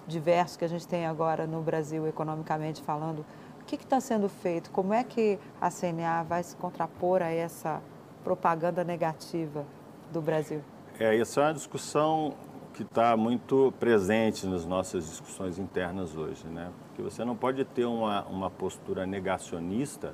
diverso 0.07 0.59
que 0.59 0.65
a 0.65 0.67
gente 0.67 0.87
tem 0.87 1.05
agora 1.05 1.47
no 1.47 1.61
Brasil, 1.61 2.07
economicamente 2.07 2.81
falando. 2.81 3.25
O 3.61 3.65
que 3.65 3.75
está 3.75 3.99
sendo 3.99 4.29
feito? 4.29 4.69
Como 4.69 4.93
é 4.93 5.03
que 5.03 5.39
a 5.59 5.71
CNA 5.71 6.23
vai 6.23 6.43
se 6.43 6.55
contrapor 6.55 7.21
a 7.21 7.29
essa 7.31 7.81
propaganda 8.23 8.83
negativa 8.83 9.65
do 10.11 10.21
Brasil? 10.21 10.61
É, 10.99 11.17
essa 11.17 11.41
é 11.41 11.43
uma 11.45 11.53
discussão 11.53 12.33
que 12.73 12.83
está 12.83 13.15
muito 13.15 13.73
presente 13.79 14.45
nas 14.45 14.65
nossas 14.65 15.09
discussões 15.09 15.57
internas 15.57 16.15
hoje, 16.15 16.45
né? 16.47 16.71
Porque 16.87 17.01
você 17.01 17.23
não 17.23 17.35
pode 17.35 17.63
ter 17.63 17.85
uma, 17.85 18.23
uma 18.25 18.49
postura 18.49 19.05
negacionista 19.05 20.13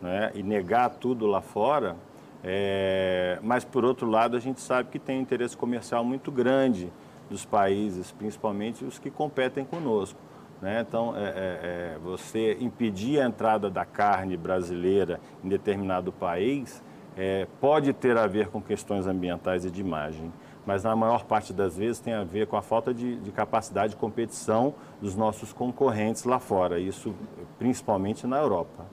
né? 0.00 0.30
e 0.34 0.42
negar 0.42 0.90
tudo 0.90 1.26
lá 1.26 1.40
fora, 1.42 1.96
é... 2.42 3.38
mas 3.42 3.64
por 3.64 3.84
outro 3.84 4.08
lado 4.08 4.36
a 4.36 4.40
gente 4.40 4.60
sabe 4.60 4.88
que 4.90 4.98
tem 4.98 5.18
um 5.18 5.22
interesse 5.22 5.56
comercial 5.56 6.04
muito 6.04 6.32
grande 6.32 6.90
dos 7.28 7.44
países, 7.44 8.12
principalmente 8.12 8.84
os 8.84 8.98
que 8.98 9.10
competem 9.10 9.64
conosco. 9.64 10.18
Né? 10.60 10.84
Então, 10.86 11.16
é, 11.16 11.20
é, 11.20 11.94
é 11.94 11.98
você 12.02 12.56
impedir 12.60 13.20
a 13.20 13.26
entrada 13.26 13.70
da 13.70 13.84
carne 13.84 14.36
brasileira 14.36 15.20
em 15.44 15.48
determinado 15.48 16.12
país 16.12 16.82
é, 17.16 17.46
pode 17.60 17.92
ter 17.92 18.16
a 18.16 18.26
ver 18.26 18.48
com 18.48 18.60
questões 18.60 19.06
ambientais 19.06 19.64
e 19.64 19.70
de 19.70 19.80
imagem 19.80 20.32
mas 20.68 20.84
na 20.84 20.94
maior 20.94 21.24
parte 21.24 21.50
das 21.50 21.78
vezes 21.78 21.98
tem 21.98 22.12
a 22.12 22.22
ver 22.22 22.46
com 22.46 22.54
a 22.54 22.60
falta 22.60 22.92
de, 22.92 23.16
de 23.16 23.32
capacidade 23.32 23.94
de 23.94 23.96
competição 23.96 24.74
dos 25.00 25.16
nossos 25.16 25.50
concorrentes 25.50 26.24
lá 26.24 26.38
fora, 26.38 26.78
isso 26.78 27.14
principalmente 27.58 28.26
na 28.26 28.36
Europa. 28.36 28.84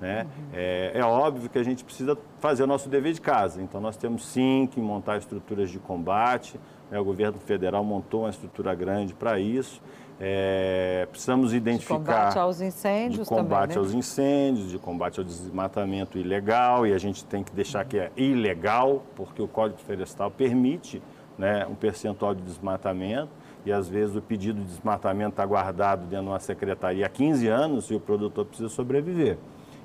Né? 0.00 0.22
Uhum. 0.22 0.44
É, 0.52 0.92
é, 0.94 1.02
óbvio 1.02 1.50
que 1.50 1.58
a 1.58 1.64
gente 1.64 1.82
precisa 1.82 2.16
fazer 2.38 2.62
o 2.62 2.66
nosso 2.68 2.88
dever 2.88 3.12
de 3.12 3.20
casa, 3.20 3.60
então 3.60 3.80
nós 3.80 3.96
temos 3.96 4.24
sim 4.24 4.68
que 4.70 4.80
montar 4.80 5.18
estruturas 5.18 5.68
de 5.68 5.80
combate? 5.80 6.60
O 6.92 7.04
governo 7.04 7.38
federal 7.38 7.84
montou 7.84 8.22
uma 8.22 8.30
estrutura 8.30 8.74
grande 8.74 9.14
para 9.14 9.38
isso. 9.38 9.80
É, 10.18 11.06
precisamos 11.10 11.52
identificar. 11.52 11.98
De 11.98 12.04
combate 12.04 12.38
aos 12.38 12.60
incêndios 12.62 13.20
De 13.20 13.28
combate 13.28 13.74
também, 13.74 13.76
né? 13.76 13.82
aos 13.82 13.92
incêndios, 13.92 14.70
de 14.70 14.78
combate 14.78 15.18
ao 15.18 15.24
desmatamento 15.24 16.16
ilegal, 16.18 16.86
e 16.86 16.94
a 16.94 16.98
gente 16.98 17.24
tem 17.24 17.42
que 17.42 17.52
deixar 17.52 17.84
que 17.84 17.98
é 17.98 18.10
ilegal, 18.16 19.02
porque 19.14 19.42
o 19.42 19.48
Código 19.48 19.78
Florestal 19.80 20.30
permite 20.30 21.02
né, 21.36 21.66
um 21.66 21.74
percentual 21.74 22.34
de 22.34 22.42
desmatamento 22.42 23.30
e 23.64 23.72
às 23.72 23.88
vezes 23.88 24.14
o 24.14 24.22
pedido 24.22 24.60
de 24.60 24.66
desmatamento 24.66 25.30
está 25.30 25.44
guardado 25.44 26.06
dentro 26.06 26.24
de 26.24 26.30
uma 26.30 26.38
secretaria 26.38 27.04
há 27.04 27.08
15 27.08 27.48
anos 27.48 27.90
e 27.90 27.94
o 27.94 28.00
produtor 28.00 28.46
precisa 28.46 28.68
sobreviver. 28.68 29.36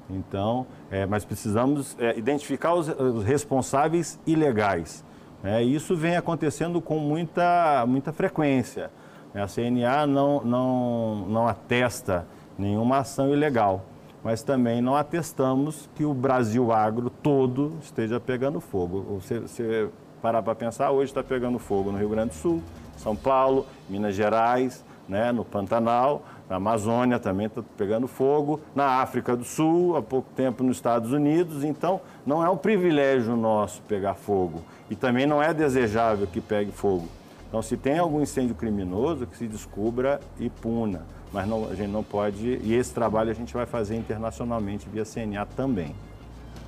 Então, 0.10 0.68
é, 0.90 1.06
mas 1.06 1.26
precisamos 1.26 1.98
é, 2.00 2.18
identificar 2.18 2.74
os, 2.74 2.88
os, 2.88 3.24
responsáveis 3.24 4.20
ilegais. 4.26 5.04
Né? 5.44 5.64
Isso 5.64 5.96
vem 5.96 6.18
acontecendo 6.18 6.82
com 6.82 6.98
muita, 7.00 7.86
muita 7.88 8.12
frequência. 8.12 8.92
A 9.34 9.48
CNA 9.48 10.06
não, 10.06 10.42
não, 10.44 11.16
não 11.28 11.48
atesta 11.48 12.28
nenhuma 12.58 12.98
ação 12.98 13.34
ilegal, 13.34 13.86
mas 14.24 14.44
também 14.44 14.82
não 14.82 14.96
atestamos 14.96 15.90
que 15.96 16.04
o 16.04 16.14
Brasil 16.14 16.72
agro 16.72 17.10
todo 17.10 17.78
esteja 17.82 18.20
pegando 18.20 18.60
fogo. 18.60 19.20
Você, 19.20 19.40
você 19.40 19.90
parar 20.22 20.44
para 20.44 20.54
pensar, 20.54 20.92
hoje 20.92 21.12
está 21.12 21.24
pegando 21.24 21.58
fogo 21.58 21.92
no 21.92 21.98
Rio 21.98 22.10
Grande 22.10 22.30
do 22.30 22.36
Sul, 22.36 22.62
São 22.98 23.16
Paulo, 23.16 23.66
Minas 23.90 24.14
Gerais, 24.16 24.86
né, 25.08 25.32
no 25.32 25.44
Pantanal, 25.44 26.24
na 26.52 26.58
Amazônia 26.58 27.18
também 27.18 27.46
está 27.46 27.64
pegando 27.78 28.10
fogo, 28.10 28.60
na 28.76 29.02
África 29.02 29.38
do 29.38 29.44
Sul, 29.46 29.96
há 29.96 30.02
pouco 30.02 30.30
tempo 30.36 30.66
nos 30.66 30.76
Estados 30.76 31.14
Unidos. 31.14 31.64
Então, 31.64 32.02
não 32.26 32.46
é 32.46 32.50
um 32.50 32.58
privilégio 32.58 33.38
nosso 33.38 33.82
pegar 33.84 34.16
fogo 34.16 34.62
e 34.90 34.96
também 34.98 35.26
não 35.26 35.42
é 35.42 35.54
desejável 35.54 36.28
que 36.28 36.42
pegue 36.42 36.70
fogo. 36.74 37.08
Então, 37.48 37.62
se 37.62 37.78
tem 37.78 37.98
algum 37.98 38.20
incêndio 38.20 38.54
criminoso, 38.54 39.26
que 39.26 39.38
se 39.38 39.48
descubra 39.48 40.20
e 40.38 40.50
puna. 40.50 41.06
Mas 41.32 41.48
não, 41.48 41.70
a 41.70 41.74
gente 41.74 41.90
não 41.90 42.04
pode, 42.04 42.60
e 42.62 42.74
esse 42.74 42.94
trabalho 42.94 43.32
a 43.32 43.34
gente 43.34 43.54
vai 43.54 43.66
fazer 43.66 43.96
internacionalmente 43.96 44.90
via 44.90 45.06
CNA 45.06 45.46
também. 45.56 45.96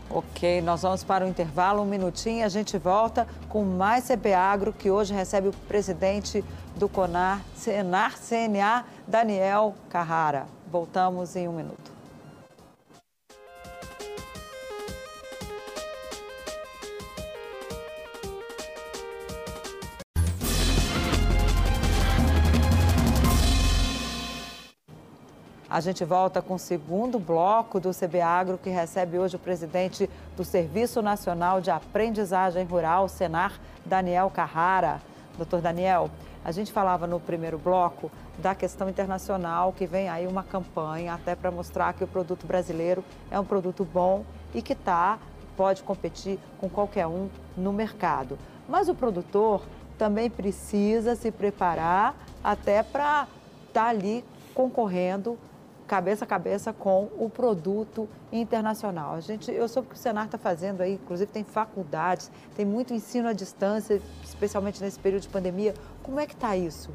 Ok, 0.10 0.62
nós 0.62 0.84
vamos 0.84 1.04
para 1.04 1.26
o 1.26 1.28
intervalo, 1.28 1.82
um 1.82 1.86
minutinho, 1.86 2.46
a 2.46 2.50
gente 2.50 2.78
volta 2.78 3.28
com 3.50 3.65
mais 3.65 4.06
CP 4.06 4.34
Agro, 4.34 4.72
que 4.72 4.89
hoje 4.89 5.13
recebe 5.13 5.50
o 5.50 5.54
presidente 5.67 6.46
do 6.78 6.88
CONAR, 6.88 7.41
Senar 7.56 8.17
CNA, 8.17 8.86
Daniel 9.08 9.76
Carrara. 9.89 10.48
Voltamos 10.72 11.36
em 11.36 11.48
um 11.48 11.54
minuto. 11.54 11.94
A 25.74 25.80
gente 25.80 26.06
volta 26.06 26.39
com 26.39 26.54
o 26.54 26.60
segundo 26.60 27.18
bloco 27.18 27.80
do 27.80 27.89
CBAgro, 27.89 28.60
que 28.60 28.70
recebe 28.70 29.18
hoje 29.18 29.38
o 29.38 29.39
presidente 29.39 30.08
do 30.38 30.46
Serviço 30.46 31.02
Nacional 31.02 31.60
de 31.60 31.72
Aprendizagem 31.72 32.63
Rural, 32.63 33.10
Senar, 33.10 33.60
Daniel 33.84 34.30
Carrara. 34.30 35.02
Doutor 35.36 35.62
Daniel, 35.62 36.12
a 36.43 36.51
gente 36.51 36.71
falava 36.71 37.08
no 37.08 37.19
primeiro 37.19 37.58
bloco 37.58 38.12
da 38.38 38.53
questão 38.53 38.89
internacional, 38.89 39.71
que 39.71 39.86
vem 39.86 40.10
aí 40.10 40.27
uma 40.27 40.43
campanha 40.43 41.13
até 41.13 41.36
para 41.36 41.49
mostrar 41.49 41.93
que 41.93 42.03
o 42.03 42.08
produto 42.08 42.45
brasileiro 42.45 43.03
é 43.32 43.39
um 43.39 43.45
produto 43.45 43.86
bom 43.86 44.25
e 44.53 44.62
que 44.62 44.75
tá, 44.75 45.19
pode 45.56 45.84
competir 45.84 46.39
com 46.60 46.69
qualquer 46.69 47.08
um 47.08 47.29
no 47.56 47.71
mercado. 47.71 48.38
Mas 48.67 48.89
o 48.89 48.95
produtor 48.95 49.62
também 49.97 50.29
precisa 50.29 51.15
se 51.15 51.32
preparar 51.32 52.15
até 52.43 52.84
para 52.84 53.27
estar 53.67 53.84
tá 53.86 53.88
ali 53.88 54.25
concorrendo 54.53 55.38
cabeça 55.88 56.26
a 56.26 56.28
cabeça 56.28 56.74
com 56.74 57.10
o 57.17 57.30
produto 57.30 58.08
internacional. 58.32 59.15
A 59.15 59.19
gente, 59.19 59.52
eu 59.52 59.67
soube 59.67 59.89
que 59.89 59.96
o 59.96 59.98
Senar 59.98 60.26
está 60.26 60.38
fazendo 60.38 60.82
aí, 60.82 60.93
inclusive 60.93 61.32
tem 61.32 61.43
faculdades, 61.43 62.32
tem 62.56 62.65
muito 62.65 62.93
ensino 62.93 63.28
à 63.28 63.34
distância, 63.34 64.02
especialmente 64.24 64.82
nesse 64.82 65.00
período 65.00 65.24
de 65.24 65.30
pandemia. 65.30 65.74
Como 66.02 66.19
é 66.19 66.26
que 66.26 66.34
está 66.34 66.56
isso? 66.56 66.89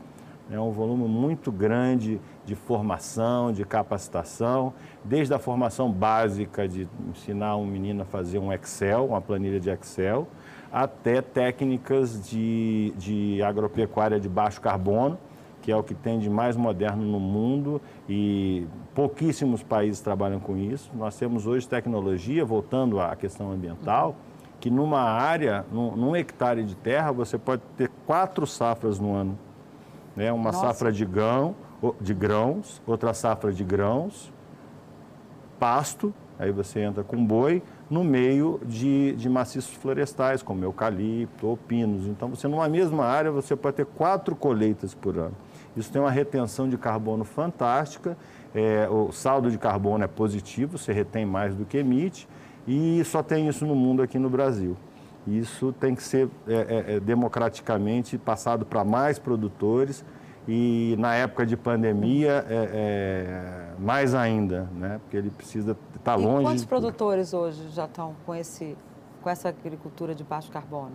É 0.50 0.60
um 0.60 0.70
volume 0.70 1.08
muito 1.08 1.50
grande 1.50 2.20
de 2.44 2.54
formação, 2.54 3.50
de 3.50 3.64
capacitação, 3.64 4.74
desde 5.02 5.32
a 5.32 5.38
formação 5.38 5.90
básica 5.90 6.68
de 6.68 6.86
ensinar 7.08 7.56
um 7.56 7.64
menino 7.64 8.02
a 8.02 8.04
fazer 8.04 8.38
um 8.38 8.52
Excel, 8.52 9.06
uma 9.06 9.22
planilha 9.22 9.58
de 9.58 9.70
Excel, 9.70 10.28
até 10.70 11.22
técnicas 11.22 12.28
de, 12.28 12.92
de 12.98 13.42
agropecuária 13.42 14.20
de 14.20 14.28
baixo 14.28 14.60
carbono, 14.60 15.18
que 15.64 15.72
é 15.72 15.76
o 15.76 15.82
que 15.82 15.94
tem 15.94 16.18
de 16.18 16.28
mais 16.28 16.58
moderno 16.58 17.02
no 17.02 17.18
mundo 17.18 17.80
e 18.06 18.66
pouquíssimos 18.94 19.62
países 19.62 19.98
trabalham 19.98 20.38
com 20.38 20.58
isso. 20.58 20.90
Nós 20.94 21.16
temos 21.16 21.46
hoje 21.46 21.66
tecnologia, 21.66 22.44
voltando 22.44 23.00
à 23.00 23.16
questão 23.16 23.50
ambiental, 23.50 24.14
que 24.60 24.68
numa 24.68 25.00
área, 25.00 25.64
num, 25.72 25.96
num 25.96 26.14
hectare 26.14 26.62
de 26.64 26.74
terra, 26.74 27.12
você 27.12 27.38
pode 27.38 27.62
ter 27.78 27.90
quatro 28.04 28.46
safras 28.46 28.98
no 28.98 29.14
ano. 29.14 29.38
Né? 30.14 30.30
Uma 30.30 30.52
Nossa. 30.52 30.66
safra 30.66 30.92
de, 30.92 31.06
grão, 31.06 31.56
de 31.98 32.12
grãos, 32.12 32.82
outra 32.86 33.14
safra 33.14 33.50
de 33.50 33.64
grãos, 33.64 34.30
pasto, 35.58 36.12
aí 36.38 36.52
você 36.52 36.80
entra 36.80 37.02
com 37.02 37.24
boi, 37.24 37.62
no 37.88 38.04
meio 38.04 38.60
de, 38.66 39.14
de 39.16 39.30
maciços 39.30 39.74
florestais, 39.74 40.42
como 40.42 40.62
eucalipto 40.62 41.46
ou 41.46 41.56
pinos. 41.56 42.06
Então, 42.06 42.28
você 42.28 42.46
numa 42.48 42.68
mesma 42.68 43.06
área, 43.06 43.30
você 43.30 43.56
pode 43.56 43.76
ter 43.76 43.86
quatro 43.86 44.36
colheitas 44.36 44.92
por 44.94 45.16
ano. 45.16 45.34
Isso 45.76 45.90
tem 45.90 46.00
uma 46.00 46.10
retenção 46.10 46.68
de 46.68 46.78
carbono 46.78 47.24
fantástica, 47.24 48.16
é, 48.54 48.88
o 48.88 49.10
saldo 49.10 49.50
de 49.50 49.58
carbono 49.58 50.04
é 50.04 50.06
positivo, 50.06 50.78
você 50.78 50.92
retém 50.92 51.26
mais 51.26 51.54
do 51.54 51.64
que 51.64 51.78
emite, 51.78 52.28
e 52.66 53.02
só 53.04 53.22
tem 53.22 53.48
isso 53.48 53.66
no 53.66 53.74
mundo 53.74 54.02
aqui 54.02 54.18
no 54.18 54.30
Brasil. 54.30 54.76
Isso 55.26 55.72
tem 55.72 55.94
que 55.94 56.02
ser 56.02 56.28
é, 56.46 56.54
é, 56.54 56.94
é 56.96 57.00
democraticamente 57.00 58.18
passado 58.18 58.64
para 58.64 58.84
mais 58.84 59.18
produtores 59.18 60.04
e 60.46 60.94
na 60.98 61.14
época 61.14 61.46
de 61.46 61.56
pandemia 61.56 62.44
é, 62.48 62.68
é, 62.74 63.72
mais 63.78 64.14
ainda, 64.14 64.68
né? 64.74 65.00
porque 65.02 65.16
ele 65.16 65.30
precisa 65.30 65.72
estar 65.96 66.12
tá 66.12 66.14
longe. 66.14 66.42
E 66.42 66.44
quantos 66.44 66.64
produtores 66.66 67.32
hoje 67.32 67.70
já 67.70 67.86
estão 67.86 68.14
com, 68.26 68.34
esse, 68.34 68.76
com 69.22 69.30
essa 69.30 69.48
agricultura 69.48 70.14
de 70.14 70.22
baixo 70.22 70.50
carbono? 70.52 70.92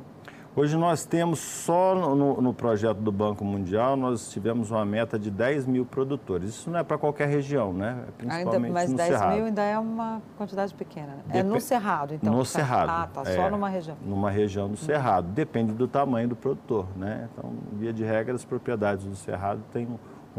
Hoje 0.59 0.75
nós 0.75 1.05
temos 1.05 1.39
só 1.39 1.95
no, 1.95 2.41
no, 2.41 2.53
projeto 2.53 2.97
do 2.97 3.13
Banco 3.13 3.45
Mundial, 3.45 3.95
nós 3.95 4.29
tivemos 4.29 4.71
uma 4.71 4.83
meta 4.83 5.17
de 5.17 5.31
10 5.31 5.65
mil 5.65 5.85
produtores. 5.85 6.49
Isso 6.49 6.69
não 6.69 6.79
é 6.79 6.83
para 6.83 6.97
qualquer 6.97 7.29
região, 7.29 7.71
né? 7.71 8.03
É 8.05 8.11
principalmente 8.11 8.55
ainda, 8.55 8.69
mas 8.73 8.89
no 8.89 8.97
10 8.97 9.09
Cerrado. 9.09 9.35
mil 9.37 9.45
ainda 9.45 9.63
é 9.63 9.79
uma 9.79 10.21
quantidade 10.37 10.73
pequena. 10.73 11.15
Dep 11.27 11.37
é 11.37 11.43
no 11.43 11.61
Cerrado, 11.61 12.13
então? 12.13 12.33
No 12.33 12.39
tá. 12.39 12.45
Cerrado. 12.45 12.89
Ah, 12.89 13.07
tá. 13.07 13.23
Só 13.23 13.43
é, 13.43 13.49
numa 13.49 13.69
região. 13.69 13.95
Numa 14.05 14.29
região 14.29 14.67
do 14.67 14.75
Cerrado. 14.75 15.29
Depende 15.29 15.71
do 15.71 15.87
tamanho 15.87 16.27
do 16.27 16.35
produtor, 16.35 16.87
né? 16.97 17.29
Então, 17.31 17.53
via 17.71 17.93
de 17.93 18.03
regra, 18.03 18.35
as 18.35 18.43
propriedades 18.43 19.05
do 19.05 19.15
Cerrado 19.15 19.61
têm 19.71 19.87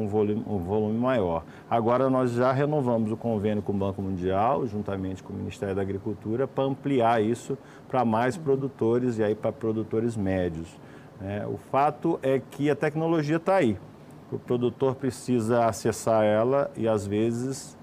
um 0.00 0.08
volume, 0.08 0.44
um 0.46 0.58
volume 0.58 0.98
maior. 0.98 1.44
Agora, 1.68 2.08
nós 2.08 2.32
já 2.32 2.52
renovamos 2.52 3.12
o 3.12 3.16
convênio 3.16 3.62
com 3.62 3.72
o 3.72 3.76
Banco 3.76 4.00
Mundial, 4.00 4.66
juntamente 4.66 5.22
com 5.22 5.32
o 5.32 5.36
Ministério 5.36 5.74
da 5.74 5.82
Agricultura, 5.82 6.48
para 6.48 6.64
ampliar 6.64 7.22
isso 7.22 7.56
para 7.88 8.04
mais 8.04 8.36
produtores 8.36 9.18
e 9.18 9.24
aí 9.24 9.34
para 9.34 9.52
produtores 9.52 10.16
médios. 10.16 10.68
É, 11.22 11.46
o 11.46 11.56
fato 11.56 12.18
é 12.22 12.40
que 12.40 12.70
a 12.70 12.74
tecnologia 12.74 13.36
está 13.36 13.56
aí. 13.56 13.78
O 14.32 14.38
produtor 14.38 14.94
precisa 14.94 15.66
acessar 15.66 16.24
ela 16.24 16.70
e, 16.76 16.88
às 16.88 17.06
vezes, 17.06 17.76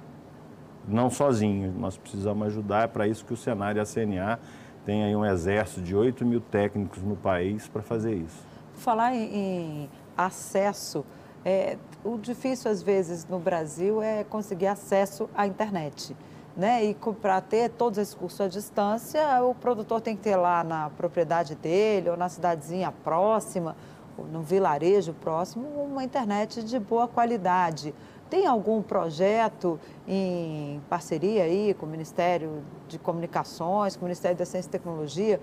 não 0.88 1.10
sozinho. 1.10 1.74
Nós 1.78 1.98
precisamos 1.98 2.48
ajudar. 2.48 2.86
É 2.86 2.88
para 2.88 3.08
isso 3.08 3.26
que 3.26 3.34
o 3.34 3.38
Senar 3.38 3.76
e 3.76 3.80
a 3.80 3.86
CNA 3.86 4.40
têm 4.86 5.04
aí 5.04 5.16
um 5.16 5.26
exército 5.26 5.82
de 5.82 5.96
8 5.96 6.26
mil 6.26 6.40
técnicos 6.40 7.04
no 7.04 7.16
país 7.16 7.68
para 7.68 7.82
fazer 7.82 8.16
isso. 8.16 8.48
Falar 8.74 9.14
em, 9.14 9.36
em 9.36 9.90
acesso 10.18 11.06
é, 11.48 11.78
o 12.04 12.18
difícil, 12.18 12.70
às 12.70 12.84
vezes, 12.84 13.26
no 13.26 13.40
Brasil 13.40 14.02
é 14.02 14.26
conseguir 14.26 14.68
acesso 14.68 15.30
à 15.34 15.48
internet. 15.48 16.14
Né? 16.58 16.84
E 16.84 16.94
para 17.22 17.40
ter 17.40 17.70
todos 17.70 17.98
esses 17.98 18.14
cursos 18.14 18.42
à 18.42 18.48
distância, 18.50 19.42
o 19.42 19.56
produtor 19.56 20.02
tem 20.02 20.14
que 20.14 20.24
ter 20.24 20.36
lá 20.36 20.62
na 20.62 20.90
propriedade 20.90 21.56
dele, 21.56 22.10
ou 22.10 22.18
na 22.18 22.28
cidadezinha 22.28 22.92
próxima, 22.92 23.78
ou 24.18 24.26
no 24.26 24.42
vilarejo 24.42 25.14
próximo, 25.14 25.66
uma 25.82 26.04
internet 26.04 26.62
de 26.62 26.78
boa 26.78 27.08
qualidade. 27.08 27.96
Tem 28.30 28.46
algum 28.46 28.82
projeto 28.82 29.80
em 30.06 30.82
parceria 30.90 31.44
aí 31.44 31.74
com 31.76 31.86
o 31.86 31.90
Ministério 31.90 32.62
de 32.90 33.00
Comunicações, 33.00 33.96
com 33.96 34.02
o 34.02 34.06
Ministério 34.06 34.38
da 34.38 34.44
Ciência 34.44 34.68
e 34.68 34.72
Tecnologia, 34.72 35.40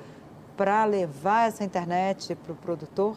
para 0.54 0.84
levar 0.84 1.48
essa 1.48 1.64
internet 1.64 2.34
para 2.34 2.52
o 2.52 2.56
produtor? 2.56 3.16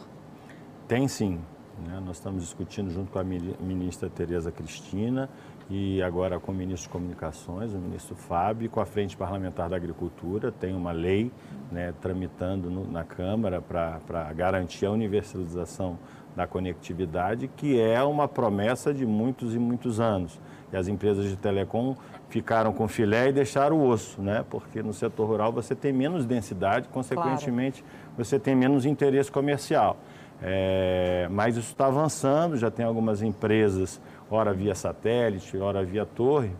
Tem 0.86 1.06
sim. 1.06 1.38
Né? 1.86 2.00
Nós 2.04 2.16
estamos 2.16 2.42
discutindo 2.42 2.90
junto 2.90 3.10
com 3.10 3.18
a 3.18 3.24
ministra 3.24 4.08
Tereza 4.08 4.50
Cristina 4.50 5.28
e 5.70 6.02
agora 6.02 6.40
com 6.40 6.50
o 6.50 6.54
ministro 6.54 6.88
de 6.88 6.92
Comunicações, 6.92 7.74
o 7.74 7.78
ministro 7.78 8.16
Fábio, 8.16 8.70
com 8.70 8.80
a 8.80 8.86
Frente 8.86 9.16
Parlamentar 9.16 9.68
da 9.68 9.76
Agricultura. 9.76 10.50
Tem 10.50 10.74
uma 10.74 10.92
lei 10.92 11.30
né, 11.70 11.92
tramitando 12.00 12.70
no, 12.70 12.90
na 12.90 13.04
Câmara 13.04 13.60
para 13.60 14.32
garantir 14.34 14.86
a 14.86 14.90
universalização 14.90 15.98
da 16.34 16.46
conectividade, 16.46 17.48
que 17.48 17.80
é 17.80 18.02
uma 18.02 18.28
promessa 18.28 18.94
de 18.94 19.04
muitos 19.04 19.54
e 19.54 19.58
muitos 19.58 19.98
anos. 19.98 20.38
E 20.72 20.76
as 20.76 20.86
empresas 20.86 21.28
de 21.28 21.36
telecom 21.36 21.96
ficaram 22.28 22.72
com 22.72 22.86
filé 22.86 23.28
e 23.28 23.32
deixaram 23.32 23.78
o 23.78 23.88
osso, 23.88 24.20
né? 24.20 24.44
porque 24.48 24.82
no 24.82 24.92
setor 24.92 25.26
rural 25.26 25.52
você 25.52 25.74
tem 25.74 25.92
menos 25.92 26.26
densidade, 26.26 26.88
consequentemente 26.88 27.82
claro. 27.82 28.14
você 28.16 28.38
tem 28.38 28.54
menos 28.54 28.84
interesse 28.84 29.32
comercial. 29.32 29.96
É, 30.40 31.26
mas 31.30 31.56
isso 31.56 31.70
está 31.70 31.86
avançando, 31.86 32.56
já 32.56 32.70
tem 32.70 32.86
algumas 32.86 33.22
empresas, 33.22 34.00
ora 34.30 34.52
via 34.52 34.74
satélite, 34.74 35.56
ora 35.56 35.84
via 35.84 36.06
torre, 36.06 36.52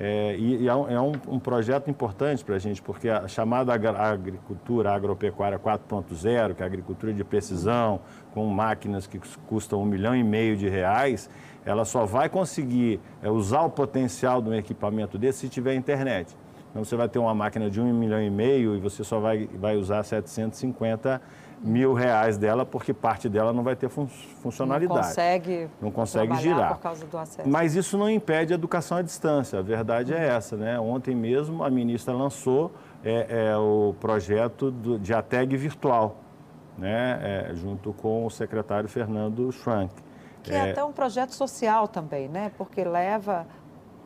é, 0.00 0.36
e, 0.38 0.62
e 0.62 0.68
é, 0.68 0.74
um, 0.74 0.88
é 0.88 1.00
um, 1.00 1.40
projeto 1.40 1.90
importante 1.90 2.44
para 2.44 2.54
a 2.54 2.58
gente, 2.58 2.80
porque 2.80 3.08
a 3.08 3.26
chamada 3.26 3.72
agricultura 3.72 4.92
agropecuária 4.92 5.58
4.0, 5.58 6.54
que 6.54 6.62
é 6.62 6.64
a 6.64 6.66
agricultura 6.66 7.12
de 7.12 7.24
precisão, 7.24 8.00
com 8.32 8.46
máquinas 8.46 9.08
que 9.08 9.20
custam 9.48 9.82
um 9.82 9.84
milhão 9.84 10.14
e 10.14 10.22
meio 10.22 10.56
de 10.56 10.68
reais, 10.68 11.28
ela 11.66 11.84
só 11.84 12.06
vai 12.06 12.28
conseguir 12.28 13.00
é, 13.20 13.28
usar 13.28 13.62
o 13.62 13.70
potencial 13.70 14.40
de 14.40 14.48
um 14.48 14.54
equipamento 14.54 15.18
desse 15.18 15.40
se 15.40 15.48
tiver 15.48 15.74
internet. 15.74 16.36
Então 16.70 16.84
você 16.84 16.94
vai 16.94 17.08
ter 17.08 17.18
uma 17.18 17.34
máquina 17.34 17.68
de 17.68 17.80
um 17.80 17.92
milhão 17.92 18.22
e 18.22 18.30
meio 18.30 18.76
e 18.76 18.78
você 18.78 19.02
só 19.02 19.18
vai, 19.18 19.48
vai 19.54 19.76
usar 19.76 20.04
750 20.04 21.20
mil 21.60 21.92
reais 21.92 22.38
dela, 22.38 22.64
porque 22.64 22.94
parte 22.94 23.28
dela 23.28 23.52
não 23.52 23.62
vai 23.62 23.74
ter 23.74 23.88
fun 23.88 24.06
funcionalidade. 24.42 25.00
Não 25.00 25.06
consegue, 25.06 25.68
não 25.80 25.90
consegue 25.90 26.34
girar. 26.36 26.74
Por 26.74 26.82
causa 26.82 27.06
do 27.06 27.18
acesso. 27.18 27.48
Mas 27.48 27.74
isso 27.74 27.98
não 27.98 28.08
impede 28.08 28.52
a 28.52 28.54
educação 28.54 28.98
à 28.98 29.02
distância. 29.02 29.58
A 29.58 29.62
verdade 29.62 30.14
é 30.14 30.28
essa, 30.28 30.56
né? 30.56 30.78
Ontem 30.78 31.14
mesmo 31.14 31.64
a 31.64 31.70
ministra 31.70 32.14
lançou 32.14 32.72
é, 33.04 33.48
é 33.50 33.56
o 33.56 33.94
projeto 34.00 34.70
do, 34.70 34.98
de 34.98 35.12
ATEG 35.12 35.56
virtual, 35.56 36.16
né? 36.76 37.48
É, 37.50 37.54
junto 37.54 37.92
com 37.92 38.24
o 38.26 38.30
secretário 38.30 38.88
Fernando 38.88 39.50
Schrank. 39.52 39.92
Que 40.42 40.52
é, 40.52 40.56
é 40.56 40.70
até 40.70 40.84
um 40.84 40.92
projeto 40.92 41.32
social 41.32 41.88
também, 41.88 42.28
né? 42.28 42.52
Porque 42.56 42.84
leva 42.84 43.46